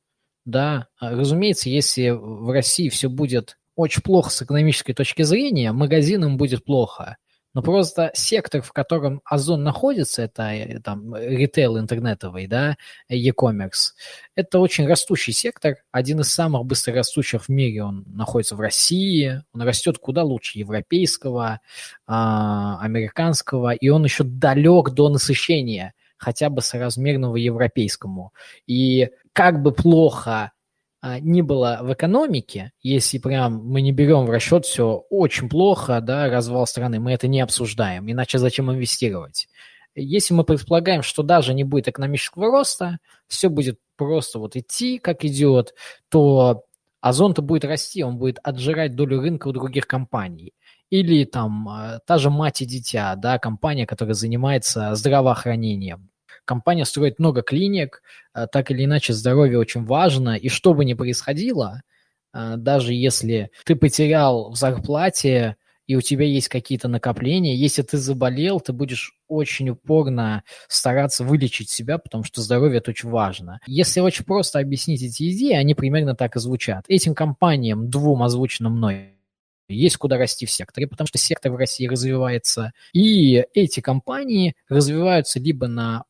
да, 0.44 0.88
разумеется, 0.98 1.70
если 1.70 2.10
в 2.10 2.50
России 2.50 2.88
все 2.88 3.08
будет 3.08 3.58
очень 3.76 4.02
плохо 4.02 4.30
с 4.30 4.42
экономической 4.42 4.92
точки 4.92 5.22
зрения, 5.22 5.72
магазинам 5.72 6.36
будет 6.36 6.64
плохо. 6.64 7.16
Но 7.54 7.60
просто 7.60 8.10
сектор, 8.14 8.62
в 8.62 8.72
котором 8.72 9.20
Озон 9.24 9.62
находится, 9.62 10.22
это 10.22 10.54
э, 10.54 10.80
там 10.80 11.14
ритейл 11.14 11.78
интернетовый, 11.78 12.46
да, 12.46 12.76
e-commerce, 13.10 13.92
это 14.34 14.58
очень 14.58 14.86
растущий 14.86 15.34
сектор, 15.34 15.76
один 15.90 16.20
из 16.20 16.30
самых 16.30 16.64
быстрорастущих 16.64 17.44
в 17.44 17.48
мире. 17.50 17.84
Он 17.84 18.04
находится 18.06 18.56
в 18.56 18.60
России, 18.60 19.42
он 19.52 19.62
растет 19.62 19.98
куда 19.98 20.22
лучше 20.22 20.58
европейского, 20.58 21.60
а, 22.06 22.78
американского, 22.80 23.74
и 23.74 23.88
он 23.90 24.04
еще 24.04 24.24
далек 24.24 24.90
до 24.90 25.10
насыщения, 25.10 25.92
хотя 26.16 26.48
бы 26.48 26.62
соразмерного 26.62 27.36
европейскому. 27.36 28.32
И 28.66 29.10
как 29.34 29.60
бы 29.60 29.72
плохо 29.72 30.52
не 31.02 31.42
было 31.42 31.80
в 31.82 31.92
экономике, 31.92 32.73
если 32.80 33.18
прям 33.18 33.64
мы 33.64 33.82
не 33.82 33.92
берем 33.92 34.25
в 34.25 34.30
расчет 34.30 34.64
все 34.64 35.04
очень 35.11 35.49
плохо, 35.49 36.00
да, 36.00 36.28
развал 36.28 36.66
страны, 36.66 37.00
мы 37.00 37.12
это 37.12 37.28
не 37.28 37.40
обсуждаем, 37.40 38.11
иначе 38.11 38.38
зачем 38.38 38.71
инвестировать? 38.71 39.49
Если 39.94 40.32
мы 40.32 40.44
предполагаем, 40.44 41.02
что 41.02 41.23
даже 41.23 41.54
не 41.54 41.64
будет 41.64 41.88
экономического 41.88 42.47
роста, 42.47 42.99
все 43.26 43.49
будет 43.49 43.78
просто 43.97 44.38
вот 44.38 44.56
идти, 44.56 44.99
как 44.99 45.25
идет, 45.25 45.75
то 46.09 46.64
Озон-то 47.02 47.42
будет 47.42 47.64
расти, 47.64 48.04
он 48.04 48.16
будет 48.16 48.38
отжирать 48.44 48.94
долю 48.94 49.21
рынка 49.21 49.49
у 49.49 49.52
других 49.52 49.88
компаний. 49.88 50.54
Или 50.88 51.25
там 51.25 51.68
а, 51.68 51.99
та 52.06 52.16
же 52.18 52.30
мать 52.30 52.62
и 52.62 52.64
дитя, 52.64 53.16
да, 53.16 53.40
компания, 53.40 53.87
которая 53.87 54.14
занимается 54.14 54.94
здравоохранением 54.94 56.12
компания 56.44 56.84
строит 56.84 57.18
много 57.18 57.42
клиник, 57.42 58.02
э, 58.34 58.46
так 58.50 58.70
или 58.70 58.84
иначе 58.84 59.12
здоровье 59.12 59.58
очень 59.58 59.84
важно, 59.84 60.37
и 60.37 60.49
что 60.49 60.75
бы 60.75 60.84
ни 60.84 60.94
происходило, 60.94 61.82
э, 62.34 62.54
даже 62.56 62.94
если 62.94 63.50
ты 63.64 63.76
потерял 63.76 64.50
в 64.50 64.56
зарплате, 64.56 65.56
и 65.87 65.96
у 65.96 66.00
тебя 66.00 66.25
есть 66.25 66.49
какие-то 66.49 66.88
накопления, 66.88 67.56
если 67.56 67.82
ты 67.82 67.99
заболел, 67.99 68.61
ты 68.61 68.72
будешь 68.72 69.18
очень 69.28 69.70
упорно 69.70 70.44
стараться 70.68 71.25
вылечить 71.25 71.70
себя, 71.70 71.99
потому 71.99 72.25
что 72.25 72.40
здоровье 72.40 72.78
это 72.78 72.92
очень 72.92 73.08
важно. 73.08 73.61
Если 73.66 74.00
очень 74.00 74.25
просто 74.25 74.58
объяснить 74.58 75.02
эти 75.02 75.30
идеи, 75.30 75.54
они 75.54 75.75
примерно 75.75 76.14
так 76.14 76.37
и 76.37 76.40
звучат. 76.40 76.84
Этим 76.88 77.14
компаниям, 77.14 77.90
двум 77.90 78.22
озвученным 78.22 78.76
мной, 78.76 79.16
есть 79.68 79.96
куда 79.96 80.18
расти 80.18 80.46
в 80.46 80.50
секторе, 80.50 80.87
потому 80.87 81.06
что 81.06 81.18
сектор 81.18 81.52
в 81.52 81.56
России 81.56 81.87
развивается. 81.87 82.72
И 82.92 83.44
эти 83.54 83.80
компании 83.80 84.54
развиваются 84.68 85.40
либо 85.40 85.66
на 85.66 86.04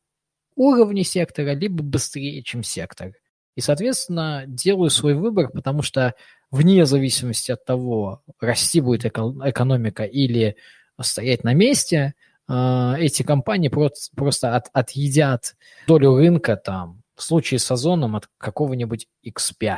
уровне 0.55 1.03
сектора, 1.03 1.53
либо 1.53 1.83
быстрее, 1.83 2.43
чем 2.43 2.63
сектор. 2.63 3.13
И, 3.55 3.61
соответственно, 3.61 4.45
делаю 4.47 4.89
свой 4.89 5.13
выбор, 5.13 5.49
потому 5.49 5.81
что 5.81 6.15
вне 6.51 6.85
зависимости 6.85 7.51
от 7.51 7.65
того, 7.65 8.21
расти 8.39 8.81
будет 8.81 9.05
экономика 9.05 10.03
или 10.03 10.55
стоять 10.99 11.43
на 11.43 11.53
месте, 11.53 12.13
а, 12.47 12.95
эти 12.99 13.23
компании 13.23 13.69
просто 13.69 14.55
от, 14.55 14.69
отъедят 14.73 15.55
долю 15.87 16.15
рынка 16.15 16.55
там, 16.55 17.03
в 17.15 17.23
случае 17.23 17.59
с 17.59 17.71
озоном 17.71 18.15
от 18.15 18.27
какого-нибудь 18.37 19.07
X5. 19.25 19.77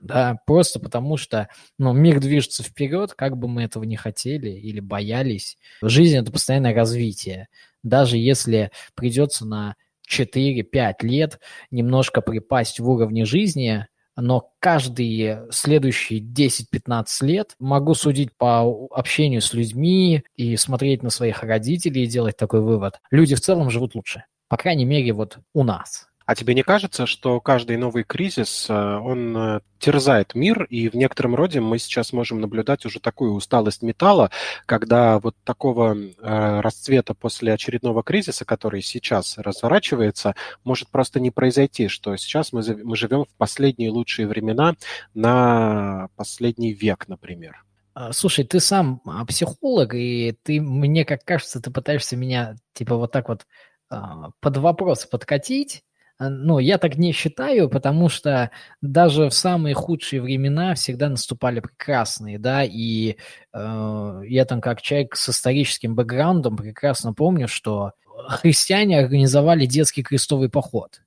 Да, 0.00 0.38
просто 0.46 0.80
потому 0.80 1.18
что 1.18 1.48
ну, 1.78 1.92
мир 1.92 2.20
движется 2.20 2.62
вперед, 2.62 3.12
как 3.12 3.36
бы 3.36 3.48
мы 3.48 3.64
этого 3.64 3.84
не 3.84 3.96
хотели 3.96 4.48
или 4.48 4.80
боялись. 4.80 5.58
Жизнь– 5.82 6.16
это 6.18 6.32
постоянное 6.32 6.74
развитие. 6.74 7.48
Даже 7.82 8.16
если 8.16 8.70
придется 8.94 9.44
на 9.44 9.76
4-5 10.10 10.94
лет 11.02 11.40
немножко 11.70 12.20
припасть 12.20 12.80
в 12.80 12.88
уровне 12.88 13.24
жизни, 13.24 13.86
но 14.16 14.52
каждые 14.58 15.46
следующие 15.50 16.20
10-15 16.20 17.04
лет 17.22 17.54
могу 17.58 17.94
судить 17.94 18.30
по 18.36 18.88
общению 18.90 19.40
с 19.40 19.54
людьми 19.54 20.24
и 20.36 20.56
смотреть 20.56 21.02
на 21.02 21.10
своих 21.10 21.42
родителей 21.42 22.04
и 22.04 22.08
делать 22.08 22.36
такой 22.36 22.60
вывод. 22.60 23.00
Люди 23.10 23.34
в 23.34 23.40
целом 23.40 23.70
живут 23.70 23.94
лучше. 23.94 24.24
По 24.48 24.56
крайней 24.56 24.84
мере, 24.84 25.12
вот 25.12 25.38
у 25.54 25.62
нас. 25.62 26.09
А 26.30 26.36
тебе 26.36 26.54
не 26.54 26.62
кажется, 26.62 27.06
что 27.06 27.40
каждый 27.40 27.76
новый 27.76 28.04
кризис, 28.04 28.70
э, 28.70 28.72
он 28.72 29.36
э, 29.36 29.60
терзает 29.80 30.36
мир, 30.36 30.62
и 30.62 30.88
в 30.88 30.94
некотором 30.94 31.34
роде 31.34 31.58
мы 31.60 31.80
сейчас 31.80 32.12
можем 32.12 32.40
наблюдать 32.40 32.86
уже 32.86 33.00
такую 33.00 33.32
усталость 33.32 33.82
металла, 33.82 34.30
когда 34.64 35.18
вот 35.18 35.34
такого 35.42 35.96
э, 35.96 36.60
расцвета 36.60 37.14
после 37.14 37.52
очередного 37.52 38.04
кризиса, 38.04 38.44
который 38.44 38.80
сейчас 38.80 39.38
разворачивается, 39.38 40.36
может 40.62 40.88
просто 40.90 41.18
не 41.18 41.32
произойти, 41.32 41.88
что 41.88 42.14
сейчас 42.14 42.52
мы, 42.52 42.62
мы 42.84 42.94
живем 42.94 43.24
в 43.24 43.36
последние 43.36 43.90
лучшие 43.90 44.28
времена 44.28 44.76
на 45.14 46.10
последний 46.14 46.72
век, 46.72 47.08
например. 47.08 47.64
А, 47.92 48.12
слушай, 48.12 48.44
ты 48.44 48.60
сам 48.60 49.02
а, 49.04 49.26
психолог, 49.26 49.94
и 49.94 50.38
ты, 50.44 50.60
мне 50.60 51.04
как 51.04 51.24
кажется, 51.24 51.60
ты 51.60 51.72
пытаешься 51.72 52.16
меня 52.16 52.54
типа 52.74 52.94
вот 52.94 53.10
так 53.10 53.28
вот 53.28 53.46
а, 53.88 54.30
под 54.38 54.58
вопрос 54.58 55.06
подкатить, 55.06 55.82
ну, 56.28 56.58
я 56.58 56.76
так 56.78 56.96
не 56.96 57.12
считаю, 57.12 57.70
потому 57.70 58.08
что 58.08 58.50
даже 58.82 59.30
в 59.30 59.34
самые 59.34 59.74
худшие 59.74 60.20
времена 60.20 60.74
всегда 60.74 61.08
наступали 61.08 61.60
прекрасные, 61.60 62.38
да, 62.38 62.62
и 62.62 63.16
э, 63.54 64.22
я 64.26 64.44
там 64.44 64.60
как 64.60 64.82
человек 64.82 65.16
с 65.16 65.30
историческим 65.30 65.94
бэкграундом 65.94 66.56
прекрасно 66.56 67.14
помню, 67.14 67.48
что 67.48 67.92
христиане 68.28 68.98
организовали 68.98 69.64
детский 69.64 70.02
крестовый 70.02 70.50
поход 70.50 71.00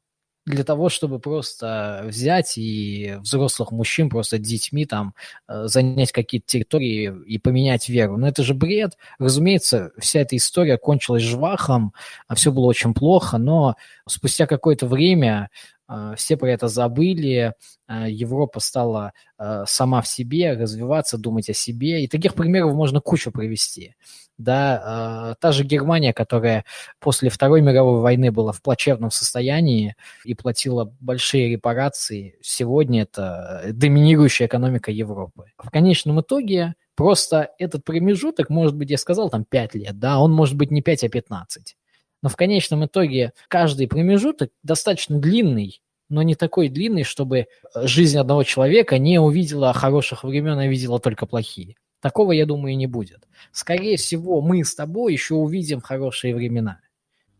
для 0.45 0.63
того, 0.63 0.89
чтобы 0.89 1.19
просто 1.19 2.03
взять 2.05 2.57
и 2.57 3.15
взрослых 3.21 3.71
мужчин 3.71 4.09
просто 4.09 4.37
детьми 4.37 4.85
там 4.85 5.13
э, 5.47 5.67
занять 5.67 6.11
какие-то 6.11 6.47
территории 6.47 7.13
и 7.25 7.37
поменять 7.37 7.87
веру. 7.87 8.17
Но 8.17 8.27
это 8.27 8.43
же 8.43 8.53
бред. 8.53 8.97
Разумеется, 9.19 9.91
вся 9.97 10.19
эта 10.19 10.35
история 10.35 10.77
кончилась 10.77 11.23
жвахом, 11.23 11.93
а 12.27 12.35
все 12.35 12.51
было 12.51 12.65
очень 12.65 12.93
плохо, 12.93 13.37
но 13.37 13.75
спустя 14.05 14.45
какое-то 14.45 14.85
время 14.85 15.49
все 16.15 16.37
про 16.37 16.51
это 16.51 16.67
забыли, 16.67 17.53
э, 17.87 18.05
Европа 18.09 18.59
стала 18.59 19.13
сама 19.65 20.01
в 20.01 20.07
себе 20.07 20.53
развиваться, 20.53 21.17
думать 21.17 21.49
о 21.49 21.53
себе, 21.53 22.03
и 22.03 22.07
таких 22.07 22.33
примеров 22.33 22.73
можно 22.73 23.01
кучу 23.01 23.29
привести 23.29 23.95
да, 24.37 25.35
та 25.39 25.51
же 25.51 25.63
Германия, 25.63 26.13
которая 26.13 26.65
после 26.99 27.29
Второй 27.29 27.61
мировой 27.61 28.01
войны 28.01 28.31
была 28.31 28.51
в 28.51 28.61
плачевном 28.61 29.11
состоянии 29.11 29.95
и 30.23 30.33
платила 30.33 30.93
большие 30.99 31.49
репарации, 31.49 32.37
сегодня 32.41 33.03
это 33.03 33.63
доминирующая 33.71 34.47
экономика 34.47 34.91
Европы. 34.91 35.45
В 35.57 35.69
конечном 35.69 36.21
итоге 36.21 36.73
просто 36.95 37.51
этот 37.59 37.83
промежуток, 37.83 38.49
может 38.49 38.75
быть, 38.75 38.89
я 38.89 38.97
сказал, 38.97 39.29
там 39.29 39.45
5 39.45 39.75
лет, 39.75 39.99
да, 39.99 40.19
он 40.19 40.31
может 40.31 40.55
быть 40.55 40.71
не 40.71 40.81
5, 40.81 41.03
а 41.03 41.09
15. 41.09 41.75
Но 42.23 42.29
в 42.29 42.37
конечном 42.37 42.85
итоге 42.85 43.33
каждый 43.49 43.87
промежуток 43.87 44.49
достаточно 44.63 45.19
длинный, 45.19 45.81
но 46.09 46.23
не 46.23 46.35
такой 46.35 46.69
длинный, 46.69 47.03
чтобы 47.03 47.47
жизнь 47.75 48.17
одного 48.17 48.43
человека 48.43 48.97
не 48.97 49.19
увидела 49.19 49.73
хороших 49.73 50.23
времен, 50.23 50.57
а 50.57 50.65
видела 50.65 50.99
только 50.99 51.25
плохие. 51.25 51.75
Такого, 51.99 52.31
я 52.31 52.45
думаю, 52.45 52.77
не 52.77 52.87
будет. 52.87 53.27
Скорее 53.51 53.97
всего, 53.97 54.41
мы 54.41 54.63
с 54.63 54.73
тобой 54.73 55.11
еще 55.11 55.35
увидим 55.35 55.81
хорошие 55.81 56.33
времена. 56.33 56.79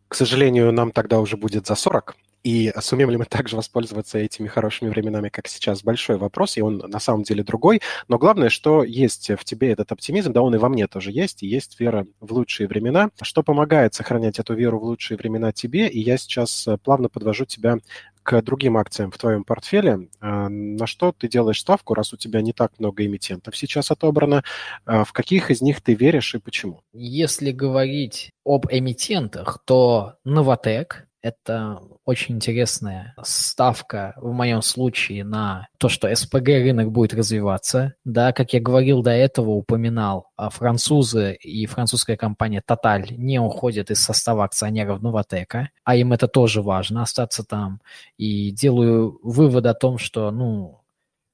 К 0.09 0.15
сожалению, 0.15 0.71
нам 0.73 0.91
тогда 0.91 1.21
уже 1.21 1.37
будет 1.37 1.65
за 1.65 1.75
40, 1.75 2.15
и 2.43 2.73
сумеем 2.81 3.09
ли 3.09 3.17
мы 3.17 3.25
также 3.25 3.55
воспользоваться 3.55 4.17
этими 4.17 4.47
хорошими 4.47 4.89
временами, 4.89 5.29
как 5.29 5.47
сейчас, 5.47 5.83
большой 5.83 6.17
вопрос, 6.17 6.57
и 6.57 6.61
он 6.61 6.77
на 6.77 6.99
самом 6.99 7.23
деле 7.23 7.43
другой. 7.43 7.81
Но 8.07 8.17
главное, 8.17 8.49
что 8.49 8.83
есть 8.83 9.29
в 9.29 9.43
тебе 9.43 9.71
этот 9.71 9.91
оптимизм, 9.91 10.33
да 10.33 10.41
он 10.41 10.55
и 10.55 10.57
во 10.57 10.69
мне 10.69 10.87
тоже 10.87 11.11
есть, 11.11 11.43
и 11.43 11.47
есть 11.47 11.79
вера 11.79 12.05
в 12.19 12.33
лучшие 12.33 12.67
времена. 12.67 13.09
Что 13.21 13.43
помогает 13.43 13.93
сохранять 13.93 14.39
эту 14.39 14.53
веру 14.53 14.79
в 14.79 14.83
лучшие 14.83 15.17
времена 15.17 15.51
тебе, 15.51 15.87
и 15.87 15.99
я 15.99 16.17
сейчас 16.17 16.67
плавно 16.83 17.09
подвожу 17.09 17.45
тебя 17.45 17.77
к 18.23 18.41
другим 18.41 18.77
акциям 18.77 19.11
в 19.11 19.17
твоем 19.17 19.43
портфеле, 19.43 20.07
а, 20.19 20.47
на 20.49 20.87
что 20.87 21.11
ты 21.11 21.27
делаешь 21.27 21.59
ставку, 21.59 21.93
раз 21.93 22.13
у 22.13 22.17
тебя 22.17 22.41
не 22.41 22.53
так 22.53 22.71
много 22.79 23.05
эмитентов 23.05 23.55
сейчас 23.55 23.91
отобрано, 23.91 24.43
а, 24.85 25.03
в 25.03 25.11
каких 25.11 25.51
из 25.51 25.61
них 25.61 25.81
ты 25.81 25.93
веришь 25.93 26.33
и 26.33 26.39
почему? 26.39 26.81
Если 26.93 27.51
говорить 27.51 28.31
об 28.45 28.65
эмитентах, 28.71 29.59
то 29.65 30.15
Новотек, 30.23 31.07
это 31.23 31.79
очень 32.03 32.35
интересная 32.35 33.15
ставка 33.23 34.13
в 34.17 34.33
моем 34.33 34.61
случае 34.61 35.23
на 35.23 35.67
то, 35.79 35.87
что 35.87 36.13
СПГ 36.13 36.47
рынок 36.47 36.91
будет 36.91 37.13
развиваться. 37.13 37.95
Да, 38.03 38.33
как 38.33 38.53
я 38.53 38.59
говорил 38.59 39.01
до 39.01 39.11
этого, 39.11 39.51
упоминал, 39.51 40.27
а 40.35 40.49
французы 40.49 41.33
и 41.33 41.65
французская 41.65 42.17
компания 42.17 42.61
Total 42.67 43.05
не 43.15 43.39
уходят 43.39 43.89
из 43.89 44.03
состава 44.03 44.43
акционеров 44.43 45.01
Новотека, 45.01 45.69
а 45.85 45.95
им 45.95 46.11
это 46.11 46.27
тоже 46.27 46.61
важно, 46.61 47.01
остаться 47.01 47.43
там. 47.45 47.79
И 48.17 48.51
делаю 48.51 49.17
вывод 49.23 49.65
о 49.65 49.73
том, 49.73 49.97
что, 49.97 50.29
ну, 50.29 50.81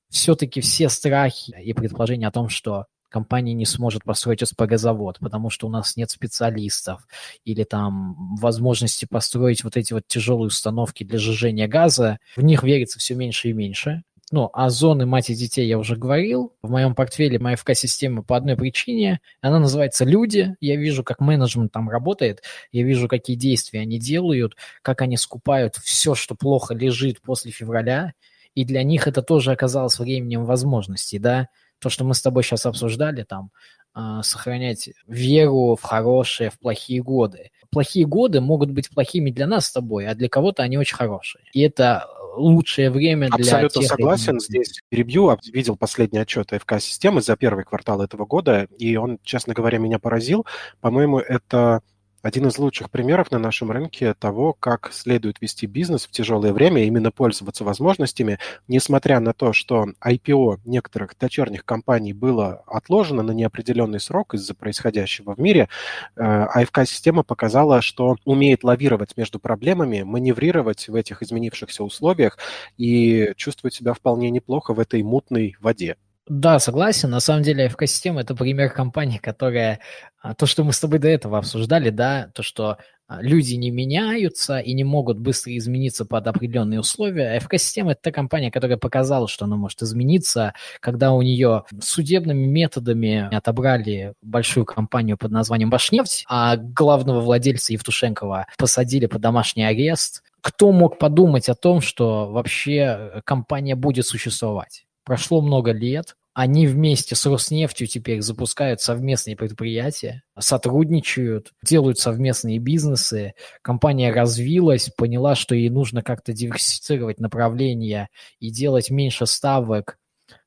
все-таки 0.09 0.61
все 0.61 0.89
страхи 0.89 1.55
и 1.59 1.73
предположения 1.73 2.27
о 2.27 2.31
том, 2.31 2.47
что 2.49 2.85
компания 3.09 3.53
не 3.53 3.65
сможет 3.65 4.03
построить 4.03 4.47
СПГ-завод, 4.47 5.17
потому 5.19 5.49
что 5.49 5.67
у 5.67 5.69
нас 5.69 5.97
нет 5.97 6.11
специалистов, 6.11 7.07
или 7.45 7.63
там 7.63 8.35
возможности 8.37 9.05
построить 9.09 9.63
вот 9.63 9.77
эти 9.77 9.93
вот 9.93 10.03
тяжелые 10.07 10.47
установки 10.47 11.03
для 11.03 11.19
сжижения 11.19 11.67
газа, 11.67 12.19
в 12.35 12.43
них 12.43 12.63
верится 12.63 12.99
все 12.99 13.15
меньше 13.15 13.49
и 13.49 13.53
меньше. 13.53 14.03
Ну, 14.31 14.49
о 14.53 14.69
зоны 14.69 15.07
мать 15.07 15.31
и 15.31 15.35
детей 15.35 15.67
я 15.67 15.79
уже 15.79 15.95
говорил. 15.95 16.53
В 16.61 16.69
моем 16.69 16.93
портфеле 16.93 17.39
моя 17.39 17.55
ФК-система 17.55 18.21
по 18.21 18.37
одной 18.37 18.55
причине. 18.55 19.21
Она 19.41 19.59
называется 19.59 20.05
«Люди». 20.05 20.55
Я 20.59 20.75
вижу, 20.75 21.03
как 21.03 21.19
менеджмент 21.19 21.71
там 21.71 21.89
работает. 21.89 22.43
Я 22.71 22.83
вижу, 22.83 23.07
какие 23.07 23.35
действия 23.35 23.79
они 23.79 23.97
делают, 23.97 24.55
как 24.83 25.01
они 25.01 25.17
скупают 25.17 25.77
все, 25.77 26.13
что 26.13 26.35
плохо 26.35 26.75
лежит 26.75 27.21
после 27.21 27.51
февраля. 27.51 28.13
И 28.53 28.65
для 28.65 28.83
них 28.83 29.07
это 29.07 29.23
тоже 29.23 29.51
оказалось 29.51 29.97
временем 29.97 30.45
возможностей, 30.45 31.17
да. 31.17 31.47
То, 31.79 31.89
что 31.89 32.03
мы 32.03 32.13
с 32.13 32.21
тобой 32.21 32.43
сейчас 32.43 32.65
обсуждали, 32.65 33.23
там, 33.23 33.51
э, 33.95 34.21
сохранять 34.23 34.89
веру 35.07 35.75
в 35.75 35.81
хорошие, 35.81 36.49
в 36.49 36.59
плохие 36.59 37.01
годы. 37.01 37.51
Плохие 37.71 38.05
годы 38.05 38.41
могут 38.41 38.71
быть 38.71 38.89
плохими 38.89 39.31
для 39.31 39.47
нас 39.47 39.67
с 39.67 39.71
тобой, 39.71 40.07
а 40.07 40.15
для 40.15 40.29
кого-то 40.29 40.63
они 40.63 40.77
очень 40.77 40.95
хорошие. 40.95 41.43
И 41.53 41.61
это 41.61 42.05
лучшее 42.35 42.89
время 42.89 43.27
для 43.29 43.43
Абсолютно 43.43 43.81
тех 43.81 43.89
согласен. 43.89 44.33
Людей. 44.33 44.47
Здесь 44.47 44.81
перебью. 44.89 45.37
Видел 45.51 45.75
последний 45.75 46.19
отчет 46.19 46.51
ФК-системы 46.51 47.21
за 47.21 47.35
первый 47.35 47.63
квартал 47.65 48.01
этого 48.01 48.25
года, 48.25 48.67
и 48.77 48.95
он, 48.95 49.19
честно 49.23 49.53
говоря, 49.53 49.77
меня 49.77 49.99
поразил. 49.99 50.45
По-моему, 50.81 51.19
это 51.19 51.81
один 52.21 52.47
из 52.47 52.57
лучших 52.57 52.89
примеров 52.89 53.31
на 53.31 53.39
нашем 53.39 53.71
рынке 53.71 54.13
того, 54.13 54.53
как 54.53 54.91
следует 54.91 55.41
вести 55.41 55.65
бизнес 55.67 56.05
в 56.05 56.11
тяжелое 56.11 56.53
время, 56.53 56.83
именно 56.83 57.11
пользоваться 57.11 57.63
возможностями, 57.63 58.39
несмотря 58.67 59.19
на 59.19 59.33
то, 59.33 59.53
что 59.53 59.87
IPO 60.01 60.59
некоторых 60.65 61.17
дочерних 61.17 61.63
компаний 61.63 62.13
было 62.13 62.63
отложено 62.67 63.23
на 63.23 63.31
неопределенный 63.31 63.99
срок 63.99 64.33
из-за 64.33 64.53
происходящего 64.53 65.33
в 65.35 65.39
мире, 65.39 65.69
э, 66.15 66.21
АФК-система 66.21 67.23
показала, 67.23 67.81
что 67.81 68.17
умеет 68.25 68.63
лавировать 68.63 69.15
между 69.15 69.39
проблемами, 69.39 70.03
маневрировать 70.03 70.89
в 70.89 70.95
этих 70.95 71.23
изменившихся 71.23 71.83
условиях 71.83 72.37
и 72.77 73.33
чувствовать 73.37 73.73
себя 73.73 73.93
вполне 73.93 74.29
неплохо 74.29 74.73
в 74.73 74.79
этой 74.79 75.01
мутной 75.03 75.55
воде. 75.61 75.95
Да, 76.29 76.59
согласен. 76.59 77.09
На 77.09 77.19
самом 77.21 77.41
деле 77.41 77.65
АФК-система– 77.65 78.21
это 78.21 78.35
пример 78.35 78.71
компании, 78.71 79.17
которая… 79.17 79.79
А, 80.21 80.35
то, 80.35 80.45
что 80.45 80.63
мы 80.63 80.73
с 80.73 80.79
тобой 80.79 80.99
до 80.99 81.07
этого 81.07 81.39
обсуждали, 81.39 81.89
да, 81.89 82.29
то, 82.35 82.43
что 82.43 82.77
а, 83.07 83.19
люди 83.23 83.55
не 83.55 83.71
меняются 83.71 84.59
и 84.59 84.73
не 84.73 84.83
могут 84.83 85.17
быстро 85.17 85.57
измениться 85.57 86.05
под 86.05 86.27
определенные 86.27 86.81
условия. 86.81 87.35
АФК-система– 87.37 87.91
это 87.93 88.01
та 88.03 88.11
компания, 88.11 88.51
которая 88.51 88.77
показала, 88.77 89.27
что 89.27 89.45
она 89.45 89.55
может 89.55 89.81
измениться, 89.81 90.53
когда 90.81 91.13
у 91.13 91.23
нее 91.23 91.63
судебными 91.81 92.45
методами 92.45 93.27
отобрали 93.35 94.13
большую 94.21 94.65
компанию 94.65 95.17
под 95.17 95.31
названием 95.31 95.71
«Башнефть», 95.71 96.25
а 96.29 96.57
главного 96.57 97.21
владельца 97.21 97.73
Евтушенкова 97.73 98.45
посадили 98.59 99.07
под 99.07 99.21
домашний 99.21 99.63
арест. 99.63 100.21
Кто 100.41 100.71
мог 100.71 100.99
подумать 100.99 101.49
о 101.49 101.55
том, 101.55 101.81
что 101.81 102.29
вообще 102.29 103.23
компания 103.25 103.75
будет 103.75 104.05
существовать? 104.05 104.85
Прошло 105.09 105.41
много 105.41 105.71
лет, 105.71 106.15
они 106.33 106.67
вместе 106.67 107.15
с 107.15 107.25
Роснефтью 107.25 107.87
теперь 107.87 108.21
запускают 108.21 108.81
совместные 108.81 109.35
предприятия, 109.35 110.23
сотрудничают, 110.37 111.51
делают 111.63 111.99
совместные 111.99 112.59
бизнесы. 112.59 113.33
Компания 113.61 114.11
развилась, 114.13 114.89
поняла, 114.95 115.35
что 115.35 115.55
ей 115.55 115.69
нужно 115.69 116.01
как-то 116.01 116.33
диверсифицировать 116.33 117.19
направления 117.19 118.09
и 118.39 118.51
делать 118.51 118.89
меньше 118.89 119.25
ставок. 119.25 119.97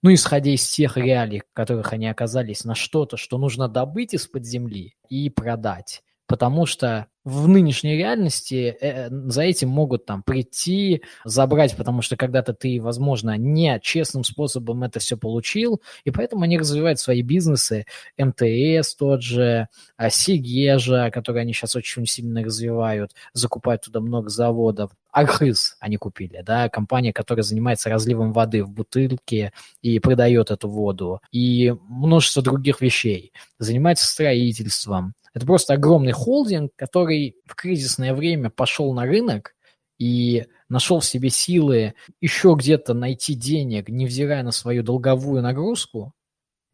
Ну, 0.02 0.14
исходя 0.14 0.52
из 0.52 0.68
тех 0.68 0.96
реалий, 0.96 1.40
в 1.40 1.52
которых 1.52 1.92
они 1.92 2.06
оказались, 2.06 2.64
на 2.64 2.74
что-то, 2.74 3.16
что 3.16 3.38
нужно 3.38 3.68
добыть 3.68 4.14
из-под 4.14 4.44
земли 4.44 4.94
и 5.08 5.28
продать 5.28 6.02
потому 6.32 6.64
что 6.64 7.08
в 7.24 7.46
нынешней 7.46 7.98
реальности 7.98 8.74
э, 8.80 9.10
за 9.10 9.42
этим 9.42 9.68
могут 9.68 10.06
там 10.06 10.22
прийти, 10.22 11.02
забрать, 11.26 11.76
потому 11.76 12.00
что 12.00 12.16
когда-то 12.16 12.54
ты, 12.54 12.80
возможно, 12.80 13.36
не 13.36 13.78
честным 13.82 14.24
способом 14.24 14.82
это 14.82 14.98
все 14.98 15.18
получил, 15.18 15.82
и 16.04 16.10
поэтому 16.10 16.44
они 16.44 16.58
развивают 16.58 16.98
свои 16.98 17.20
бизнесы, 17.20 17.84
МТС 18.16 18.94
тот 18.94 19.22
же, 19.22 19.68
а, 19.98 20.08
Сигежа, 20.08 21.10
который 21.10 21.42
они 21.42 21.52
сейчас 21.52 21.76
очень 21.76 22.06
сильно 22.06 22.42
развивают, 22.42 23.12
закупают 23.34 23.82
туда 23.82 24.00
много 24.00 24.30
заводов. 24.30 24.92
Архыз 25.10 25.76
они 25.80 25.98
купили, 25.98 26.40
да, 26.40 26.70
компания, 26.70 27.12
которая 27.12 27.42
занимается 27.42 27.90
разливом 27.90 28.32
воды 28.32 28.64
в 28.64 28.70
бутылке 28.70 29.52
и 29.82 29.98
продает 29.98 30.50
эту 30.50 30.70
воду, 30.70 31.20
и 31.30 31.74
множество 31.90 32.42
других 32.42 32.80
вещей. 32.80 33.34
Занимается 33.58 34.06
строительством, 34.06 35.12
это 35.34 35.46
просто 35.46 35.74
огромный 35.74 36.12
холдинг, 36.12 36.72
который 36.76 37.36
в 37.46 37.54
кризисное 37.54 38.14
время 38.14 38.50
пошел 38.50 38.92
на 38.92 39.04
рынок 39.04 39.54
и 39.98 40.46
нашел 40.68 41.00
в 41.00 41.04
себе 41.04 41.30
силы 41.30 41.94
еще 42.20 42.54
где-то 42.58 42.94
найти 42.94 43.34
денег, 43.34 43.88
невзирая 43.88 44.42
на 44.42 44.50
свою 44.50 44.82
долговую 44.82 45.42
нагрузку, 45.42 46.12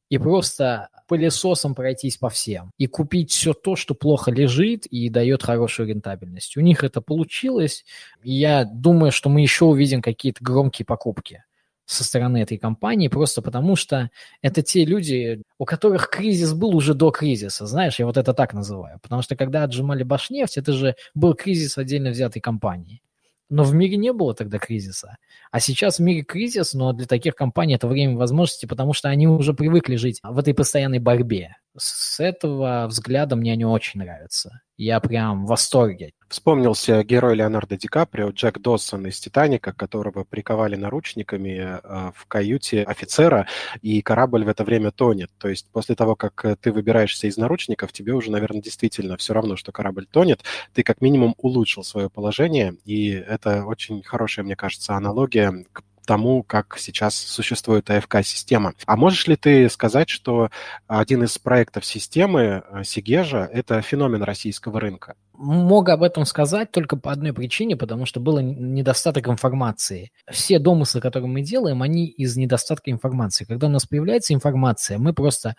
и 0.09 0.19
просто 0.19 0.89
пылесосом 1.07 1.75
пройтись 1.75 2.17
по 2.17 2.31
всем 2.31 2.73
и 2.79 2.87
купить 2.87 3.31
все 3.31 3.53
то, 3.53 3.77
что 3.77 3.95
плохо 3.95 4.31
лежит 4.31 4.87
и 4.87 5.09
дает 5.11 5.43
хорошую 5.43 5.89
рентабельность. 5.89 6.57
У 6.57 6.61
них 6.61 6.83
это 6.83 7.01
получилось, 7.01 7.85
и 8.23 8.33
я 8.33 8.65
думаю, 8.65 9.13
что 9.13 9.29
мы 9.29 9.43
еще 9.43 9.67
увидим 9.67 10.01
какие-то 10.01 10.43
громкие 10.43 10.87
покупки 10.87 11.45
со 11.89 12.05
стороны 12.05 12.39
этой 12.43 12.59
компании, 12.59 13.09
просто 13.09 13.41
потому 13.41 13.75
что 13.75 14.11
это 14.43 14.61
те 14.63 14.85
люди, 14.85 15.43
у 15.59 15.65
которых 15.65 16.11
кризис 16.11 16.53
был 16.53 16.77
уже 16.77 16.93
до 16.93 17.11
кризиса, 17.11 17.67
знаешь, 17.67 17.99
я 17.99 18.05
вот 18.05 18.19
это 18.19 18.35
так 18.35 18.53
называю. 18.53 19.01
Потому 19.01 19.23
что 19.23 19.37
когда 19.37 19.63
отжимали 19.63 20.03
Башнефть, 20.03 20.59
это 20.59 20.73
же 20.75 20.97
был 21.15 21.35
кризис 21.35 21.79
отдельно 21.79 22.11
взятой 22.11 22.41
компании. 22.41 23.01
Но 23.49 23.65
в 23.65 23.73
мире 23.73 23.97
не 23.97 24.13
было 24.13 24.35
тогда 24.35 24.59
кризиса. 24.59 25.17
А 25.51 25.61
сейчас 25.61 25.99
в 25.99 26.03
мире 26.03 26.23
кризис, 26.23 26.75
но 26.75 26.93
для 26.93 27.07
таких 27.07 27.35
компаний 27.35 27.77
это 27.77 27.89
время 27.89 28.19
возможности, 28.19 28.67
потому 28.67 28.93
что 28.93 29.09
они 29.09 29.27
уже 29.27 29.55
привыкли 29.55 29.97
жить 29.97 30.21
в 30.23 30.39
этой 30.39 30.53
постоянной 30.53 30.99
борьбе. 30.99 31.57
С 31.75 32.21
этого 32.21 32.87
взгляда 32.87 33.35
мне 33.37 33.53
они 33.55 33.65
очень 33.65 34.01
нравятся. 34.01 34.61
Я 34.79 35.01
прям 35.01 35.45
в 35.45 35.49
восторге. 35.49 36.13
Вспомнился 36.29 37.03
герой 37.03 37.35
Леонардо 37.35 37.77
Ди 37.77 37.89
Каприо, 37.89 38.31
Джек 38.31 38.61
Доссон 38.61 39.07
из 39.07 39.19
«Титаника», 39.19 39.73
которого 39.73 40.23
приковали 40.23 40.77
наручниками 40.77 41.81
э, 41.83 42.13
в 42.15 42.27
каюте 42.27 42.85
офицера, 42.85 43.49
и 43.83 44.01
корабль 44.03 44.45
в 44.45 44.49
это 44.49 44.63
время 44.63 44.93
тонет. 44.93 45.31
То 45.39 45.49
есть 45.49 45.67
после 45.73 45.97
того, 45.97 46.15
как 46.15 46.45
э, 46.45 46.55
ты 46.55 46.71
выбираешься 46.71 47.27
из 47.27 47.37
наручников, 47.37 47.93
тебе 47.93 48.13
уже, 48.13 48.31
наверное, 48.31 48.63
действительно 48.63 49.17
все 49.17 49.35
равно, 49.35 49.57
что 49.57 49.73
корабль 49.73 50.07
тонет. 50.07 50.45
Ты 50.75 50.85
как 50.85 51.01
минимум 51.01 51.35
улучшил 51.39 51.83
свое 51.83 52.09
положение, 52.09 52.77
и 52.85 53.09
это 53.11 53.65
очень 53.65 54.05
хорошая, 54.05 54.45
мне 54.45 54.55
кажется, 54.55 54.95
аналогия 54.95 55.65
к 55.73 55.83
тому, 56.09 56.43
как 56.43 56.77
сейчас 56.79 57.15
существует 57.15 57.91
АФК-система. 57.91 58.73
А 58.87 58.97
можешь 58.97 59.27
ли 59.27 59.37
ты 59.37 59.69
сказать, 59.69 60.09
что 60.09 60.49
один 60.87 61.23
из 61.23 61.37
проектов 61.37 61.85
системы 61.85 62.63
э, 62.67 62.83
Сигежа– 62.83 63.47
это 63.53 63.83
феномен 63.83 64.23
российского 64.23 64.81
рынка? 64.81 65.17
Мог 65.35 65.91
об 65.91 66.03
этом 66.03 66.25
сказать 66.25 66.73
только 66.73 66.97
по 66.97 67.13
одной 67.13 67.35
причине, 67.35 67.77
потому 67.77 68.07
что 68.07 68.21
было 68.21 68.39
недостаток 68.39 69.29
информации. 69.29 70.11
Все 70.31 70.59
домыслы, 70.59 71.03
которые 71.03 71.29
мы 71.29 71.43
делаем, 71.43 71.83
они 71.83 72.07
из 72.07 72.39
недостатка 72.39 72.91
информации. 72.91 73.45
Когда 73.45 73.67
у 73.67 73.71
нас 73.71 73.85
появляется 73.85 74.33
информация, 74.33 74.97
мы 74.97 75.13
просто 75.13 75.57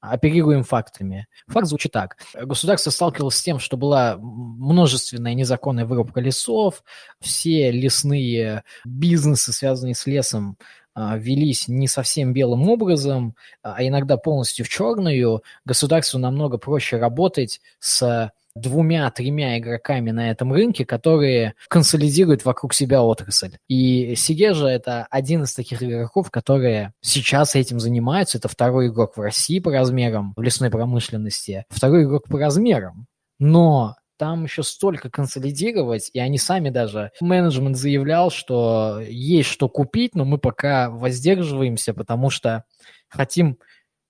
оперируем 0.00 0.64
фактами. 0.64 1.26
Факт 1.48 1.66
звучит 1.66 1.92
так. 1.92 2.16
Государство 2.34 2.90
сталкивалось 2.90 3.36
с 3.36 3.42
тем, 3.42 3.58
что 3.58 3.76
была 3.76 4.16
множественная 4.18 5.34
незаконная 5.34 5.84
вырубка 5.84 6.20
лесов, 6.20 6.82
все 7.20 7.70
лесные 7.70 8.64
бизнесы, 8.84 9.52
связанные 9.52 9.94
с 9.94 10.06
лесом, 10.06 10.56
а, 10.94 11.16
велись 11.16 11.68
не 11.68 11.86
совсем 11.86 12.32
белым 12.32 12.68
образом, 12.68 13.36
а 13.62 13.82
иногда 13.84 14.16
полностью 14.16 14.64
в 14.64 14.68
черную. 14.68 15.42
Государству 15.64 16.18
намного 16.18 16.58
проще 16.58 16.96
работать 16.96 17.60
с 17.78 18.32
двумя-тремя 18.54 19.58
игроками 19.58 20.10
на 20.10 20.30
этом 20.30 20.52
рынке, 20.52 20.84
которые 20.84 21.54
консолидируют 21.68 22.44
вокруг 22.44 22.74
себя 22.74 23.02
отрасль. 23.02 23.56
И 23.68 24.14
Сигежа– 24.16 24.68
это 24.70 25.06
один 25.10 25.44
из 25.44 25.54
таких 25.54 25.82
игроков, 25.82 26.30
которые 26.30 26.92
сейчас 27.00 27.54
этим 27.54 27.80
занимаются. 27.80 28.38
Это 28.38 28.48
второй 28.48 28.88
игрок 28.88 29.16
в 29.16 29.20
России 29.20 29.60
по 29.60 29.72
размерам 29.72 30.34
в 30.36 30.42
лесной 30.42 30.70
промышленности, 30.70 31.64
второй 31.70 32.04
игрок 32.04 32.28
по 32.28 32.38
размерам. 32.38 33.06
Но 33.38 33.96
там 34.20 34.44
еще 34.44 34.62
столько 34.62 35.08
консолидировать, 35.08 36.10
и 36.12 36.18
они 36.18 36.36
сами 36.36 36.68
даже, 36.68 37.10
менеджмент 37.22 37.78
заявлял, 37.78 38.30
что 38.30 39.00
есть 39.00 39.48
что 39.48 39.70
купить, 39.70 40.14
но 40.14 40.26
мы 40.26 40.36
пока 40.36 40.90
воздерживаемся, 40.90 41.94
потому 41.94 42.28
что 42.28 42.64
хотим 43.08 43.56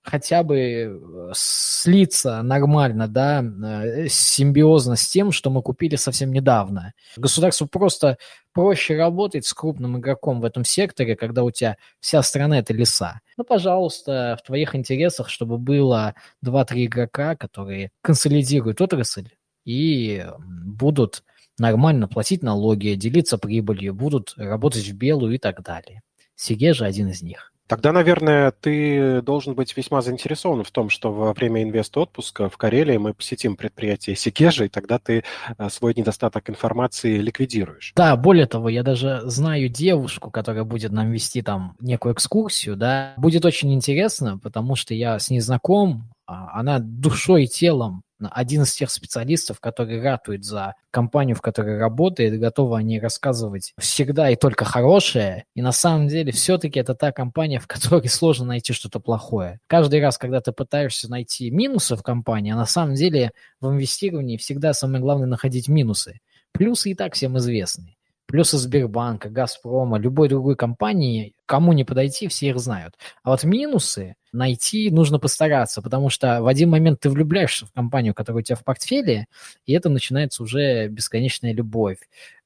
хотя 0.03 0.43
бы 0.43 0.57
э, 0.57 1.31
слиться 1.33 2.41
нормально, 2.41 3.07
да, 3.07 3.43
э, 3.43 4.07
симбиозно 4.07 4.95
с 4.95 5.07
тем, 5.07 5.31
что 5.31 5.49
мы 5.49 5.61
купили 5.61 5.95
совсем 5.95 6.31
недавно. 6.31 6.93
Государству 7.17 7.67
просто 7.67 8.17
проще 8.53 8.97
работать 8.97 9.45
с 9.45 9.53
крупным 9.53 9.99
игроком 9.99 10.41
в 10.41 10.45
этом 10.45 10.65
секторе, 10.65 11.15
когда 11.15 11.43
у 11.43 11.51
тебя 11.51 11.77
вся 11.99 12.21
страна– 12.23 12.59
это 12.59 12.73
леса. 12.73 13.21
Ну, 13.37 13.43
пожалуйста, 13.43 14.37
в 14.41 14.45
твоих 14.45 14.75
интересах, 14.75 15.29
чтобы 15.29 15.57
было 15.57 16.15
2-3 16.45 16.85
игрока, 16.85 17.35
которые 17.35 17.91
консолидируют 18.01 18.81
отрасль 18.81 19.29
и 19.65 20.25
будут 20.39 21.23
нормально 21.57 22.07
платить 22.07 22.41
налоги, 22.41 22.95
делиться 22.95 23.37
прибылью, 23.37 23.93
будут 23.93 24.33
работать 24.37 24.87
в 24.87 24.95
белую 24.95 25.35
и 25.35 25.37
так 25.37 25.61
далее. 25.61 26.01
Сигежа 26.35 26.85
один 26.85 27.09
из 27.09 27.21
них. 27.21 27.53
Тогда, 27.71 27.93
наверное, 27.93 28.51
ты 28.51 29.21
должен 29.21 29.55
быть 29.55 29.77
весьма 29.77 30.01
заинтересован 30.01 30.65
в 30.65 30.71
том, 30.71 30.89
что 30.89 31.13
во 31.13 31.31
время 31.31 31.63
инвест-отпуска 31.63 32.49
в 32.49 32.57
Карелии 32.57 32.97
мы 32.97 33.13
посетим 33.13 33.55
предприятие 33.55 34.17
Сикежа, 34.17 34.65
и 34.65 34.67
тогда 34.67 34.99
ты 34.99 35.23
э, 35.57 35.69
свой 35.69 35.93
недостаток 35.95 36.49
информации 36.49 37.17
ликвидируешь. 37.19 37.93
Да, 37.95 38.17
более 38.17 38.45
того, 38.45 38.67
я 38.67 38.83
даже 38.83 39.21
знаю 39.23 39.69
девушку, 39.69 40.31
которая 40.31 40.65
будет 40.65 40.91
нам 40.91 41.11
вести 41.11 41.41
там 41.41 41.77
некую 41.79 42.13
экскурсию, 42.13 42.75
да. 42.75 43.13
Будет 43.15 43.45
очень 43.45 43.73
интересно, 43.73 44.37
потому 44.37 44.75
что 44.75 44.93
я 44.93 45.17
с 45.17 45.29
ней 45.29 45.39
знаком, 45.39 46.11
а 46.27 46.59
она 46.59 46.79
душой 46.79 47.45
и 47.45 47.47
телом 47.47 48.03
один 48.31 48.63
из 48.63 48.73
тех 48.73 48.91
специалистов, 48.91 49.59
который 49.59 50.01
ратует 50.01 50.43
за 50.43 50.75
компанию, 50.91 51.35
в 51.35 51.41
которой 51.41 51.77
работает, 51.77 52.39
готовы 52.39 52.77
они 52.77 52.99
рассказывать 52.99 53.73
всегда 53.79 54.29
и 54.29 54.35
только 54.35 54.65
хорошее. 54.65 55.45
И 55.55 55.61
на 55.61 55.71
самом 55.71 56.07
деле 56.07 56.31
все-таки 56.31 56.79
это 56.79 56.95
та 56.95 57.11
компания, 57.11 57.59
в 57.59 57.67
которой 57.67 58.07
сложно 58.09 58.45
найти 58.45 58.73
что-то 58.73 58.99
плохое. 58.99 59.59
Каждый 59.67 60.01
раз, 60.01 60.17
когда 60.17 60.41
ты 60.41 60.51
пытаешься 60.51 61.09
найти 61.09 61.49
минусы 61.49 61.95
в 61.95 62.03
компании, 62.03 62.51
а 62.51 62.57
на 62.57 62.65
самом 62.65 62.95
деле 62.95 63.31
в 63.59 63.69
инвестировании 63.69 64.37
всегда 64.37 64.73
самое 64.73 65.01
главное 65.01 65.27
находить 65.27 65.67
минусы. 65.67 66.19
Плюсы 66.51 66.91
и 66.91 66.95
так 66.95 67.13
всем 67.13 67.37
известны. 67.37 67.95
Плюсы 68.31 68.57
Сбербанка, 68.57 69.29
Газпрома, 69.29 69.99
любой 69.99 70.29
другой 70.29 70.55
компании, 70.55 71.33
кому 71.45 71.73
не 71.73 71.83
подойти, 71.83 72.29
все 72.29 72.47
их 72.47 72.59
знают. 72.59 72.95
А 73.23 73.31
вот 73.31 73.43
минусы 73.43 74.15
найти 74.31 74.89
нужно 74.89 75.19
постараться, 75.19 75.81
потому 75.81 76.09
что 76.09 76.41
в 76.41 76.47
один 76.47 76.69
момент 76.69 77.01
ты 77.01 77.09
влюбляешься 77.09 77.65
в 77.65 77.73
компанию, 77.73 78.13
которая 78.13 78.39
у 78.39 78.43
тебя 78.43 78.55
в 78.55 78.63
портфеле, 78.63 79.25
и 79.65 79.73
это 79.73 79.89
начинается 79.89 80.43
уже 80.43 80.87
бесконечная 80.87 81.51
любовь. 81.51 81.97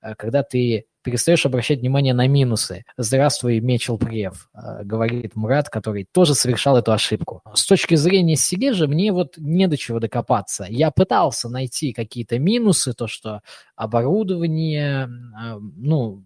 Э, 0.01 0.15
когда 0.15 0.41
ты 0.41 0.87
перестаешь 1.05 1.45
обращать 1.45 1.79
внимание 1.81 2.15
на 2.15 2.27
минусы. 2.27 2.83
Здравствуй, 2.97 3.59
Мечел 3.59 3.99
Прев, 3.99 4.49
э, 4.55 4.83
говорит 4.83 5.35
Мурат, 5.35 5.69
который 5.69 6.07
тоже 6.11 6.33
совершал 6.33 6.77
эту 6.77 6.91
ошибку. 6.91 7.43
С 7.53 7.65
точки 7.67 7.93
зрения 7.93 8.35
Сигежа 8.35 8.87
мне 8.87 9.11
вот 9.11 9.37
не 9.37 9.67
до 9.67 9.77
чего 9.77 9.99
докопаться. 9.99 10.65
Я 10.67 10.89
пытался 10.89 11.47
найти 11.47 11.93
какие-то 11.93 12.39
минусы, 12.39 12.93
то, 12.93 13.05
что 13.05 13.41
оборудование, 13.75 15.05
э, 15.05 15.59
ну, 15.77 16.23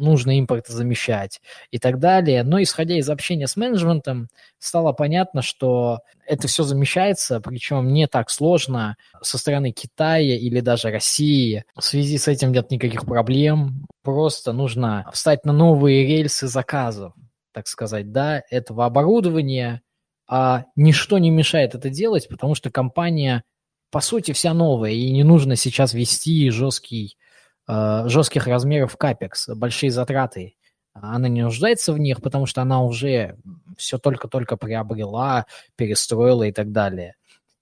нужно 0.00 0.38
импортозамещать 0.38 1.40
и 1.70 1.78
так 1.78 1.98
далее. 1.98 2.42
Но 2.42 2.62
исходя 2.62 2.96
из 2.96 3.08
общения 3.08 3.46
с 3.46 3.56
менеджментом, 3.56 4.28
стало 4.58 4.92
понятно, 4.92 5.42
что 5.42 6.00
это 6.26 6.48
все 6.48 6.62
замещается, 6.62 7.40
причем 7.40 7.92
не 7.92 8.06
так 8.06 8.30
сложно 8.30 8.96
со 9.22 9.38
стороны 9.38 9.72
Китая 9.72 10.36
или 10.36 10.60
даже 10.60 10.90
России. 10.90 11.64
В 11.74 11.82
связи 11.82 12.18
с 12.18 12.28
этим 12.28 12.52
нет 12.52 12.70
никаких 12.70 13.04
проблем. 13.04 13.86
Просто 14.02 14.52
нужно 14.52 15.08
встать 15.12 15.44
на 15.44 15.52
новые 15.52 16.06
рельсы 16.06 16.48
заказов, 16.48 17.12
так 17.52 17.66
сказать, 17.66 18.12
да, 18.12 18.42
этого 18.50 18.86
оборудования, 18.86 19.82
а 20.28 20.64
ничто 20.76 21.18
не 21.18 21.30
мешает 21.30 21.74
это 21.74 21.88
делать, 21.88 22.28
потому 22.28 22.54
что 22.54 22.70
компания, 22.70 23.44
по 23.90 24.00
сути, 24.00 24.32
вся 24.32 24.52
новая, 24.52 24.92
и 24.92 25.10
не 25.10 25.24
нужно 25.24 25.56
сейчас 25.56 25.94
вести 25.94 26.50
жесткий 26.50 27.16
жестких 27.68 28.46
размеров 28.46 28.96
капекс, 28.96 29.48
большие 29.48 29.90
затраты. 29.90 30.54
Она 30.94 31.28
не 31.28 31.42
нуждается 31.42 31.92
в 31.92 31.98
них, 31.98 32.22
потому 32.22 32.46
что 32.46 32.62
она 32.62 32.82
уже 32.82 33.36
все 33.76 33.98
только-только 33.98 34.56
приобрела, 34.56 35.46
перестроила 35.76 36.44
и 36.44 36.52
так 36.52 36.72
далее. 36.72 37.14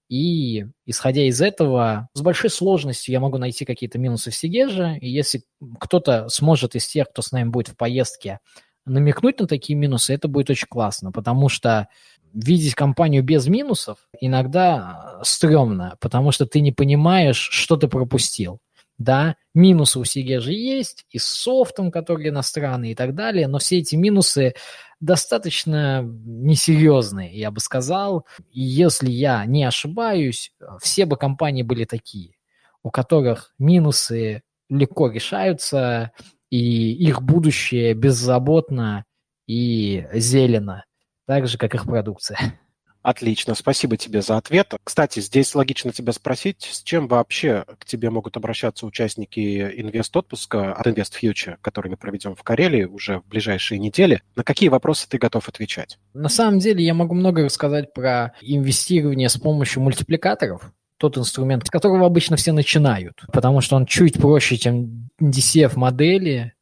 И 0.09 0.65
исходя 0.85 1.23
из 1.23 1.41
этого, 1.41 2.07
с 2.13 2.21
большой 2.21 2.49
сложностью 2.49 3.11
я 3.11 3.19
могу 3.19 3.37
найти 3.37 3.65
какие-то 3.65 3.99
минусы 3.99 4.31
в 4.31 4.35
Сигеже, 4.35 4.97
и 4.99 5.09
если 5.09 5.43
кто-то 5.79 6.29
сможет 6.29 6.75
из 6.75 6.87
тех, 6.87 7.09
кто 7.09 7.21
с 7.21 7.31
нами 7.31 7.49
будет 7.49 7.69
в 7.69 7.75
поездке, 7.75 8.39
намекнуть 8.85 9.39
на 9.41 9.47
такие 9.47 9.77
минусы, 9.77 10.13
это 10.13 10.29
будет 10.29 10.49
очень 10.49 10.67
классно, 10.69 11.11
потому 11.11 11.49
что 11.49 11.89
видеть 12.33 12.73
компанию 12.73 13.21
без 13.21 13.47
минусов 13.47 13.97
иногда 14.21 15.19
стрёмно, 15.23 15.97
потому 15.99 16.31
что 16.31 16.45
ты 16.45 16.61
не 16.61 16.71
понимаешь, 16.71 17.49
что 17.51 17.75
ты 17.75 17.89
пропустил. 17.89 18.59
Да, 18.97 19.35
минусы 19.53 19.99
у 19.99 20.05
Сигежи 20.05 20.53
есть, 20.53 21.05
и 21.11 21.19
с 21.19 21.25
софтом, 21.25 21.91
который 21.91 22.29
иностранный 22.29 22.91
и 22.91 22.95
так 22.95 23.13
далее, 23.13 23.47
но 23.47 23.59
все 23.59 23.77
эти 23.77 23.95
минусы 23.95 24.55
достаточно 24.99 26.01
несерьезные, 26.03 27.37
я 27.37 27.51
бы 27.51 27.59
сказал. 27.59 28.25
И 28.51 28.61
если 28.61 29.09
я 29.11 29.45
не 29.45 29.63
ошибаюсь, 29.65 30.51
все 30.81 31.05
бы 31.05 31.15
компании 31.15 31.61
были 31.61 31.85
такие, 31.85 32.33
у 32.81 32.89
которых 32.89 33.53
минусы 33.59 34.41
легко 34.69 35.11
решаются, 35.11 36.11
и 36.49 36.93
их 36.93 37.21
будущее 37.21 37.93
беззаботно 37.93 39.05
и 39.45 40.07
зелено, 40.13 40.85
так 41.25 41.47
же, 41.47 41.57
как 41.57 41.75
их 41.75 41.83
продукция. 41.85 42.59
Отлично, 43.07 43.55
спасибо 43.55 43.95
тебе 43.95 44.21
за 44.21 44.35
ответ. 44.35 44.73
Кстати, 44.83 45.21
здесь 45.21 45.55
логично 45.55 45.93
тебя 45.93 46.11
спросить, 46.11 46.67
с 46.69 46.83
чем 46.83 47.07
вообще 47.07 47.63
к 47.79 47.85
тебе 47.85 48.09
могут 48.09 48.35
обращаться 48.35 48.85
участники 48.85 49.39
инвест-отпуска 49.77 50.73
от 50.73 50.85
Invest 50.85 51.13
Future, 51.23 51.55
который 51.61 51.87
мы 51.87 51.95
проведем 51.95 52.35
в 52.35 52.43
Карелии 52.43 52.83
уже 52.83 53.19
в 53.19 53.27
ближайшие 53.29 53.79
недели. 53.79 54.21
На 54.35 54.43
какие 54.43 54.67
вопросы 54.67 55.07
ты 55.07 55.19
готов 55.19 55.47
отвечать? 55.47 55.97
На 56.13 56.27
самом 56.27 56.59
деле 56.59 56.83
я 56.83 56.93
могу 56.93 57.15
много 57.15 57.45
рассказать 57.45 57.93
про 57.93 58.33
инвестирование 58.41 59.29
с 59.29 59.37
помощью 59.37 59.83
мультипликаторов, 59.83 60.73
тот 60.97 61.17
инструмент, 61.17 61.65
с 61.65 61.69
которого 61.69 62.07
обычно 62.07 62.35
все 62.35 62.51
начинают, 62.51 63.23
потому 63.31 63.61
что 63.61 63.77
он 63.77 63.85
чуть 63.85 64.15
проще, 64.19 64.57
чем 64.57 65.07
DCF-модели. 65.21 66.55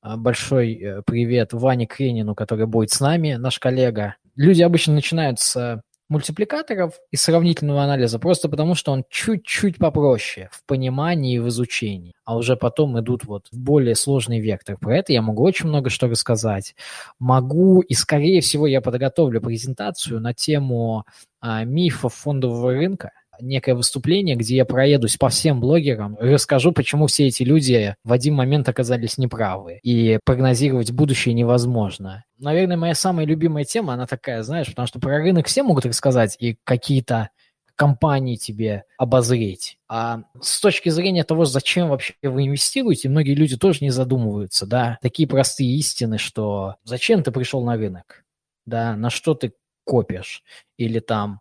А, 0.00 0.16
большой 0.16 0.74
э, 0.74 1.02
привет 1.06 1.52
Ване 1.52 1.86
Кренину, 1.86 2.34
который 2.34 2.66
будет 2.66 2.90
с 2.90 2.98
нами, 2.98 3.34
наш 3.34 3.60
коллега. 3.60 4.16
Люди 4.34 4.62
обычно 4.62 4.94
начинают 4.94 5.38
с 5.38 5.80
мультипликаторов 6.12 7.00
и 7.10 7.16
сравнительного 7.16 7.82
анализа 7.82 8.18
просто 8.18 8.48
потому, 8.48 8.74
что 8.74 8.92
он 8.92 9.04
чуть-чуть 9.08 9.78
попроще 9.78 10.48
в 10.52 10.64
понимании 10.66 11.36
и 11.36 11.38
в 11.38 11.48
изучении, 11.48 12.14
а 12.24 12.36
уже 12.36 12.56
потом 12.56 13.00
идут 13.00 13.24
вот 13.24 13.48
в 13.50 13.58
более 13.58 13.94
сложный 13.94 14.40
вектор. 14.40 14.76
Про 14.76 14.98
это 14.98 15.12
я 15.12 15.22
могу 15.22 15.42
очень 15.42 15.68
много 15.68 15.90
что 15.90 16.08
рассказать. 16.08 16.74
Могу, 17.18 17.80
и 17.80 17.94
скорее 17.94 18.40
всего 18.42 18.66
я 18.66 18.80
подготовлю 18.80 19.40
презентацию 19.40 20.20
на 20.20 20.34
тему 20.34 21.04
а, 21.40 21.64
мифов 21.64 22.14
фондового 22.14 22.72
рынка, 22.72 23.10
некое 23.40 23.74
выступление, 23.74 24.36
где 24.36 24.56
я 24.56 24.64
проедусь 24.64 25.16
по 25.16 25.28
всем 25.28 25.60
блогерам 25.60 26.14
и 26.16 26.26
расскажу, 26.26 26.72
почему 26.72 27.06
все 27.06 27.26
эти 27.26 27.42
люди 27.42 27.96
в 28.04 28.12
один 28.12 28.34
момент 28.34 28.68
оказались 28.68 29.18
неправы. 29.18 29.78
И 29.82 30.18
прогнозировать 30.24 30.92
будущее 30.92 31.34
невозможно. 31.34 32.24
Наверное, 32.38 32.76
моя 32.76 32.94
самая 32.94 33.26
любимая 33.26 33.64
тема, 33.64 33.94
она 33.94 34.06
такая, 34.06 34.42
знаешь, 34.42 34.68
потому 34.68 34.86
что 34.86 35.00
про 35.00 35.18
рынок 35.18 35.46
все 35.46 35.62
могут 35.62 35.86
рассказать, 35.86 36.36
и 36.38 36.56
какие-то 36.64 37.30
компании 37.74 38.36
тебе 38.36 38.84
обозреть. 38.98 39.78
А 39.88 40.22
с 40.40 40.60
точки 40.60 40.88
зрения 40.88 41.24
того, 41.24 41.44
зачем 41.44 41.88
вообще 41.88 42.14
вы 42.22 42.46
инвестируете, 42.46 43.08
многие 43.08 43.34
люди 43.34 43.56
тоже 43.56 43.78
не 43.80 43.90
задумываются, 43.90 44.66
да. 44.66 44.98
Такие 45.02 45.28
простые 45.28 45.74
истины, 45.76 46.18
что 46.18 46.76
зачем 46.84 47.22
ты 47.22 47.32
пришел 47.32 47.64
на 47.64 47.76
рынок, 47.76 48.24
да, 48.66 48.94
на 48.96 49.10
что 49.10 49.34
ты 49.34 49.52
копишь, 49.84 50.44
или 50.76 51.00
там 51.00 51.40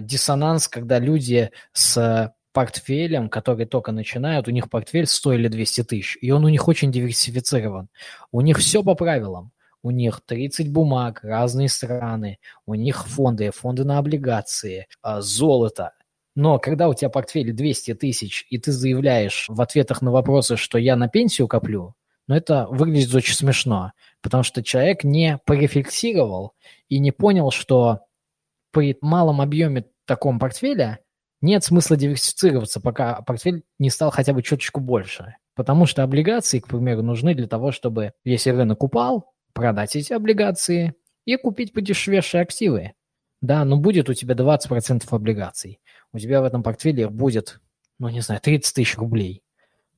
диссонанс, 0.00 0.68
когда 0.68 0.98
люди 0.98 1.50
с 1.72 2.32
портфелем, 2.52 3.28
которые 3.28 3.66
только 3.66 3.92
начинают, 3.92 4.48
у 4.48 4.50
них 4.50 4.70
портфель 4.70 5.06
100 5.06 5.32
или 5.34 5.48
200 5.48 5.84
тысяч, 5.84 6.18
и 6.20 6.30
он 6.30 6.44
у 6.44 6.48
них 6.48 6.68
очень 6.68 6.92
диверсифицирован. 6.92 7.88
У 8.30 8.40
них 8.40 8.58
все 8.58 8.82
по 8.82 8.94
правилам. 8.94 9.52
У 9.84 9.90
них 9.90 10.20
30 10.24 10.70
бумаг, 10.70 11.20
разные 11.24 11.68
страны, 11.68 12.38
у 12.66 12.74
них 12.74 13.04
фонды, 13.08 13.50
фонды 13.50 13.84
на 13.84 13.98
облигации, 13.98 14.86
а, 15.02 15.20
золото. 15.20 15.92
Но 16.36 16.60
когда 16.60 16.88
у 16.88 16.94
тебя 16.94 17.10
портфель 17.10 17.52
200 17.52 17.94
тысяч, 17.94 18.46
и 18.48 18.58
ты 18.58 18.70
заявляешь 18.70 19.46
в 19.48 19.60
ответах 19.60 20.00
на 20.00 20.12
вопросы, 20.12 20.56
что 20.56 20.78
я 20.78 20.94
на 20.94 21.08
пенсию 21.08 21.48
коплю, 21.48 21.94
но 22.28 22.34
ну, 22.34 22.36
это 22.36 22.66
выглядит 22.70 23.12
очень 23.12 23.34
смешно, 23.34 23.92
потому 24.20 24.44
что 24.44 24.62
человек 24.62 25.02
не 25.02 25.38
порефлексировал 25.44 26.52
и 26.88 27.00
не 27.00 27.10
понял, 27.10 27.50
что 27.50 28.02
при 28.72 28.98
малом 29.00 29.40
объеме 29.40 29.86
таком 30.06 30.38
портфеля 30.38 30.98
нет 31.40 31.64
смысла 31.64 31.96
диверсифицироваться, 31.96 32.80
пока 32.80 33.20
портфель 33.22 33.64
не 33.78 33.90
стал 33.90 34.10
хотя 34.10 34.32
бы 34.32 34.42
чуточку 34.42 34.80
больше. 34.80 35.36
Потому 35.54 35.86
что 35.86 36.02
облигации, 36.02 36.60
к 36.60 36.68
примеру, 36.68 37.02
нужны 37.02 37.34
для 37.34 37.46
того, 37.46 37.72
чтобы, 37.72 38.12
если 38.24 38.50
рынок 38.50 38.82
упал, 38.82 39.32
продать 39.52 39.96
эти 39.96 40.12
облигации 40.12 40.94
и 41.24 41.36
купить 41.36 41.72
подешевевшие 41.72 42.40
активы. 42.42 42.92
Да, 43.40 43.64
но 43.64 43.76
будет 43.76 44.08
у 44.08 44.14
тебя 44.14 44.34
20% 44.34 45.04
облигаций. 45.10 45.80
У 46.12 46.18
тебя 46.18 46.40
в 46.40 46.44
этом 46.44 46.62
портфеле 46.62 47.08
будет, 47.08 47.60
ну 47.98 48.08
не 48.08 48.20
знаю, 48.20 48.40
30 48.40 48.74
тысяч 48.74 48.96
рублей 48.96 49.41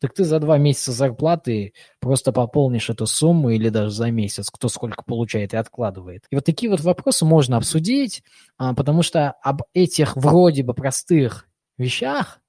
так 0.05 0.13
ты 0.13 0.25
за 0.25 0.39
два 0.39 0.59
месяца 0.59 0.93
зарплаты 0.93 1.73
просто 1.99 2.31
пополнишь 2.31 2.91
эту 2.91 3.07
сумму 3.07 3.49
или 3.49 3.71
даже 3.71 3.89
за 3.89 4.11
месяц, 4.11 4.51
кто 4.51 4.69
сколько 4.69 5.03
получает 5.03 5.55
и 5.55 5.57
откладывает. 5.57 6.27
И 6.29 6.35
вот 6.35 6.45
такие 6.45 6.71
вот 6.71 6.81
вопросы 6.81 7.25
можно 7.25 7.57
обсудить, 7.57 8.23
а, 8.59 8.75
потому 8.75 9.03
что 9.03 9.31
об 9.43 9.63
этих 9.73 10.15
вроде 10.15 10.63
бы 10.63 10.75
простых 10.75 11.49
вещах 11.79 12.41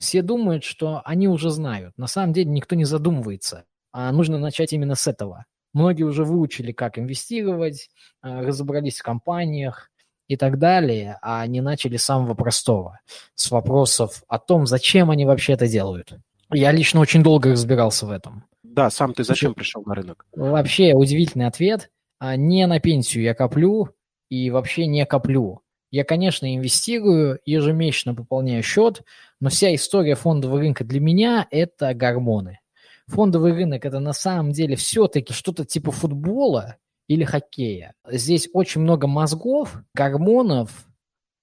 все 0.00 0.20
думают, 0.20 0.64
что 0.64 1.00
они 1.06 1.28
уже 1.28 1.48
знают. 1.48 1.96
На 1.96 2.08
самом 2.08 2.34
деле 2.34 2.50
никто 2.50 2.76
не 2.76 2.84
задумывается. 2.84 3.64
А 3.90 4.12
нужно 4.12 4.36
начать 4.36 4.74
именно 4.74 4.94
с 4.94 5.06
этого. 5.06 5.46
Многие 5.72 6.02
уже 6.02 6.24
выучили, 6.24 6.72
как 6.72 6.98
инвестировать, 6.98 7.88
э, 8.22 8.40
разобрались 8.40 8.98
в 8.98 9.02
компаниях 9.02 9.90
и 10.28 10.36
так 10.36 10.58
далее, 10.58 11.18
а 11.22 11.40
они 11.40 11.62
начали 11.62 11.96
с 11.96 12.04
самого 12.04 12.34
простого, 12.34 13.00
с 13.34 13.50
вопросов 13.50 14.24
о 14.28 14.38
том, 14.38 14.66
зачем 14.66 15.10
они 15.10 15.24
вообще 15.24 15.54
это 15.54 15.66
делают. 15.66 16.18
Я 16.52 16.72
лично 16.72 17.00
очень 17.00 17.22
долго 17.22 17.50
разбирался 17.52 18.06
в 18.06 18.10
этом. 18.10 18.44
Да, 18.62 18.90
сам 18.90 19.12
ты 19.12 19.24
зачем 19.24 19.54
пришел 19.54 19.82
на 19.84 19.94
рынок? 19.94 20.26
Вообще 20.32 20.94
удивительный 20.94 21.46
ответ. 21.46 21.90
А, 22.18 22.36
не 22.36 22.66
на 22.66 22.80
пенсию 22.80 23.24
я 23.24 23.34
коплю 23.34 23.90
и 24.28 24.50
вообще 24.50 24.86
не 24.86 25.04
коплю. 25.06 25.60
Я, 25.90 26.04
конечно, 26.04 26.54
инвестирую, 26.54 27.38
ежемесячно 27.44 28.14
пополняю 28.14 28.62
счет, 28.62 29.02
но 29.40 29.50
вся 29.50 29.74
история 29.74 30.14
фондового 30.14 30.58
рынка 30.58 30.84
для 30.84 31.00
меня– 31.00 31.46
это 31.50 31.92
гормоны. 31.92 32.60
Фондовый 33.08 33.52
рынок– 33.52 33.84
это 33.86 34.00
на 34.00 34.14
самом 34.14 34.52
деле 34.52 34.74
все-таки 34.76 35.34
что-то 35.34 35.66
типа 35.66 35.90
футбола 35.90 36.76
или 37.08 37.24
хоккея. 37.24 37.94
Здесь 38.08 38.48
очень 38.54 38.80
много 38.80 39.06
мозгов, 39.06 39.76
гормонов 39.94 40.86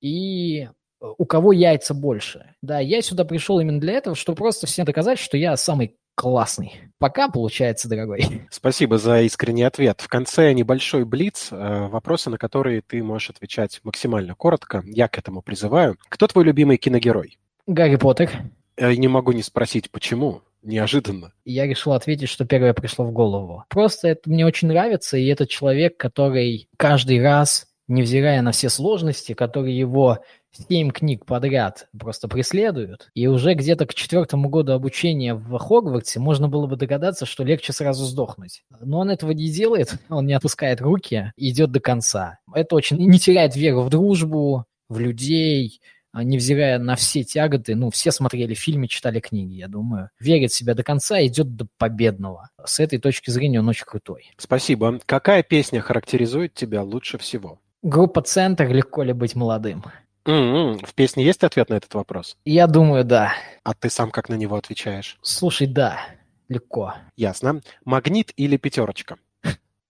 и 0.01 0.69
у 1.01 1.25
кого 1.25 1.51
яйца 1.51 1.93
больше. 1.93 2.53
Да, 2.61 2.79
я 2.79 3.01
сюда 3.01 3.25
пришел 3.25 3.59
именно 3.59 3.79
для 3.79 3.93
этого, 3.93 4.15
чтобы 4.15 4.37
просто 4.37 4.67
всем 4.67 4.85
доказать, 4.85 5.19
что 5.19 5.37
я 5.37 5.55
самый 5.57 5.95
классный. 6.15 6.73
Пока 6.97 7.29
получается, 7.29 7.87
дорогой. 7.87 8.25
Спасибо 8.51 8.97
за 8.97 9.21
искренний 9.21 9.63
ответ. 9.63 10.01
В 10.01 10.09
конце 10.09 10.51
небольшой 10.51 11.05
блиц, 11.05 11.47
э, 11.51 11.87
вопросы, 11.87 12.29
на 12.29 12.37
которые 12.37 12.81
ты 12.81 13.01
можешь 13.01 13.29
отвечать 13.29 13.79
максимально 13.83 14.35
коротко. 14.35 14.83
Я 14.85 15.07
к 15.07 15.17
этому 15.17 15.41
призываю. 15.41 15.95
Кто 16.09 16.27
твой 16.27 16.43
любимый 16.43 16.77
киногерой? 16.77 17.39
Гарри 17.67 17.95
Поттер. 17.95 18.31
Я 18.77 18.95
не 18.97 19.07
могу 19.07 19.31
не 19.31 19.43
спросить, 19.43 19.91
почему. 19.91 20.41
Неожиданно. 20.61 21.31
Я 21.45 21.67
решил 21.67 21.93
ответить, 21.93 22.27
что 22.27 22.43
первое 22.43 22.73
пришло 22.73 23.05
в 23.05 23.13
голову. 23.13 23.63
Просто 23.69 24.09
это 24.09 24.29
мне 24.29 24.45
очень 24.45 24.67
нравится, 24.67 25.15
и 25.15 25.25
это 25.27 25.47
человек, 25.47 25.95
который 25.95 26.67
каждый 26.75 27.23
раз 27.23 27.67
невзирая 27.87 28.41
на 28.41 28.51
все 28.51 28.69
сложности, 28.69 29.33
которые 29.33 29.77
его 29.77 30.19
семь 30.51 30.91
книг 30.91 31.25
подряд 31.25 31.87
просто 31.97 32.27
преследуют, 32.27 33.09
и 33.13 33.27
уже 33.27 33.53
где-то 33.53 33.85
к 33.85 33.93
четвертому 33.93 34.49
году 34.49 34.73
обучения 34.73 35.35
в 35.35 35.57
Хогвартсе 35.57 36.19
можно 36.19 36.47
было 36.47 36.67
бы 36.67 36.75
догадаться, 36.75 37.25
что 37.25 37.43
легче 37.43 37.73
сразу 37.73 38.05
сдохнуть. 38.05 38.63
Но 38.79 38.99
он 38.99 39.09
этого 39.09 39.31
не 39.31 39.49
делает, 39.49 39.93
он 40.09 40.25
не 40.25 40.33
отпускает 40.33 40.81
руки, 40.81 41.31
идет 41.37 41.71
до 41.71 41.79
конца. 41.79 42.39
Это 42.53 42.75
очень 42.75 42.97
не 42.97 43.19
теряет 43.19 43.55
веру 43.55 43.81
в 43.81 43.89
дружбу, 43.89 44.65
в 44.89 44.99
людей, 44.99 45.81
а, 46.11 46.23
невзирая 46.23 46.79
на 46.79 46.95
все 46.95 47.23
тяготы, 47.23 47.75
ну, 47.75 47.91
все 47.91 48.11
смотрели 48.11 48.55
фильмы, 48.55 48.87
читали 48.87 49.19
книги, 49.19 49.53
я 49.53 49.67
думаю, 49.67 50.09
верит 50.19 50.51
в 50.51 50.55
себя 50.55 50.73
до 50.73 50.83
конца, 50.83 51.23
идет 51.23 51.55
до 51.55 51.67
победного. 51.77 52.49
С 52.63 52.79
этой 52.79 52.97
точки 52.97 53.29
зрения 53.29 53.59
он 53.59 53.69
очень 53.69 53.85
крутой. 53.85 54.31
Спасибо. 54.37 54.99
Какая 55.05 55.43
песня 55.43 55.81
характеризует 55.81 56.55
тебя 56.55 56.81
лучше 56.81 57.19
всего? 57.19 57.59
Группа 57.83 58.21
«Центр» 58.21 58.67
«Легко 58.67 59.03
ли 59.03 59.13
быть 59.13 59.35
молодым»? 59.35 59.83
Mm-hmm. 60.25 60.85
В 60.85 60.93
песне 60.93 61.23
есть 61.23 61.43
ответ 61.43 61.69
на 61.69 61.75
этот 61.75 61.93
вопрос? 61.93 62.37
Я 62.45 62.67
думаю, 62.67 63.03
да. 63.03 63.33
А 63.63 63.73
ты 63.73 63.89
сам 63.89 64.11
как 64.11 64.29
на 64.29 64.35
него 64.35 64.55
отвечаешь? 64.55 65.17
Слушай, 65.21 65.67
да, 65.67 65.99
легко. 66.47 66.95
Ясно. 67.15 67.61
Магнит 67.85 68.31
или 68.35 68.57
пятерочка? 68.57 69.17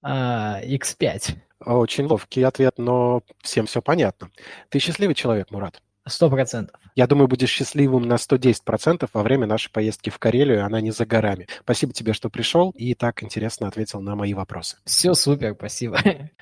А, 0.01 0.61
X5. 0.63 1.35
Очень 1.65 2.05
ловкий 2.05 2.43
ответ, 2.43 2.75
но 2.77 3.21
всем 3.41 3.65
все 3.65 3.81
понятно. 3.81 4.29
Ты 4.69 4.79
счастливый 4.79 5.15
человек, 5.15 5.51
Мурат? 5.51 5.81
Сто 6.09 6.29
процентов. 6.29 6.79
Я 6.95 7.07
думаю, 7.07 7.27
будешь 7.27 7.49
счастливым 7.49 8.07
на 8.07 8.15
110% 8.15 9.09
во 9.13 9.23
время 9.23 9.45
нашей 9.45 9.71
поездки 9.71 10.09
в 10.09 10.17
Карелию, 10.17 10.65
она 10.65 10.81
не 10.81 10.91
за 10.91 11.05
горами. 11.05 11.47
Спасибо 11.61 11.93
тебе, 11.93 12.13
что 12.13 12.29
пришел 12.29 12.71
и 12.71 12.93
так 12.93 13.23
интересно 13.23 13.67
ответил 13.67 14.01
на 14.01 14.15
мои 14.15 14.33
вопросы. 14.33 14.77
Все 14.85 15.13
супер, 15.13 15.53
спасибо. 15.57 15.99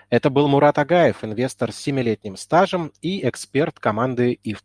Это 0.10 0.30
был 0.30 0.48
Мурат 0.48 0.78
Агаев, 0.78 1.24
инвестор 1.24 1.72
с 1.72 1.86
7-летним 1.86 2.38
стажем 2.38 2.94
и 3.02 3.28
эксперт 3.28 3.78
команды 3.80 4.40
ИФ+. 4.44 4.64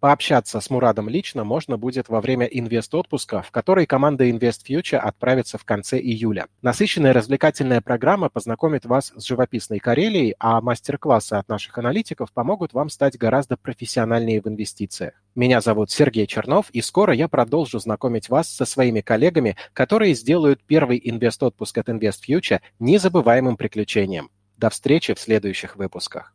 Пообщаться 0.00 0.60
с 0.60 0.70
Мурадом 0.70 1.08
лично 1.08 1.42
можно 1.42 1.76
будет 1.76 2.08
во 2.08 2.20
время 2.20 2.46
инвест-отпуска, 2.46 3.42
в 3.42 3.50
который 3.50 3.84
команда 3.84 4.28
Invest 4.28 4.60
Future 4.68 4.98
отправится 4.98 5.58
в 5.58 5.64
конце 5.64 5.98
июля. 5.98 6.46
Насыщенная 6.62 7.12
развлекательная 7.12 7.80
программа 7.80 8.28
познакомит 8.28 8.84
вас 8.84 9.12
с 9.16 9.24
живописной 9.24 9.80
Карелией, 9.80 10.36
а 10.38 10.60
мастер-классы 10.60 11.34
от 11.34 11.48
наших 11.48 11.76
аналитиков 11.78 12.32
помогут 12.32 12.74
вам 12.74 12.90
стать 12.90 13.18
гораздо 13.18 13.56
профессиональнее 13.56 14.40
в 14.40 14.46
инвестициях. 14.46 15.14
Меня 15.34 15.60
зовут 15.60 15.90
Сергей 15.90 16.28
Чернов, 16.28 16.70
и 16.70 16.80
скоро 16.80 17.12
я 17.12 17.26
продолжу 17.26 17.80
знакомить 17.80 18.28
вас 18.28 18.48
со 18.48 18.66
своими 18.66 19.00
коллегами, 19.00 19.56
которые 19.72 20.14
сделают 20.14 20.62
первый 20.64 21.00
инвест-отпуск 21.02 21.76
от 21.76 21.88
Invest 21.88 22.20
Future 22.28 22.60
незабываемым 22.78 23.56
приключением. 23.56 24.30
До 24.56 24.70
встречи 24.70 25.12
в 25.14 25.18
следующих 25.18 25.74
выпусках. 25.74 26.34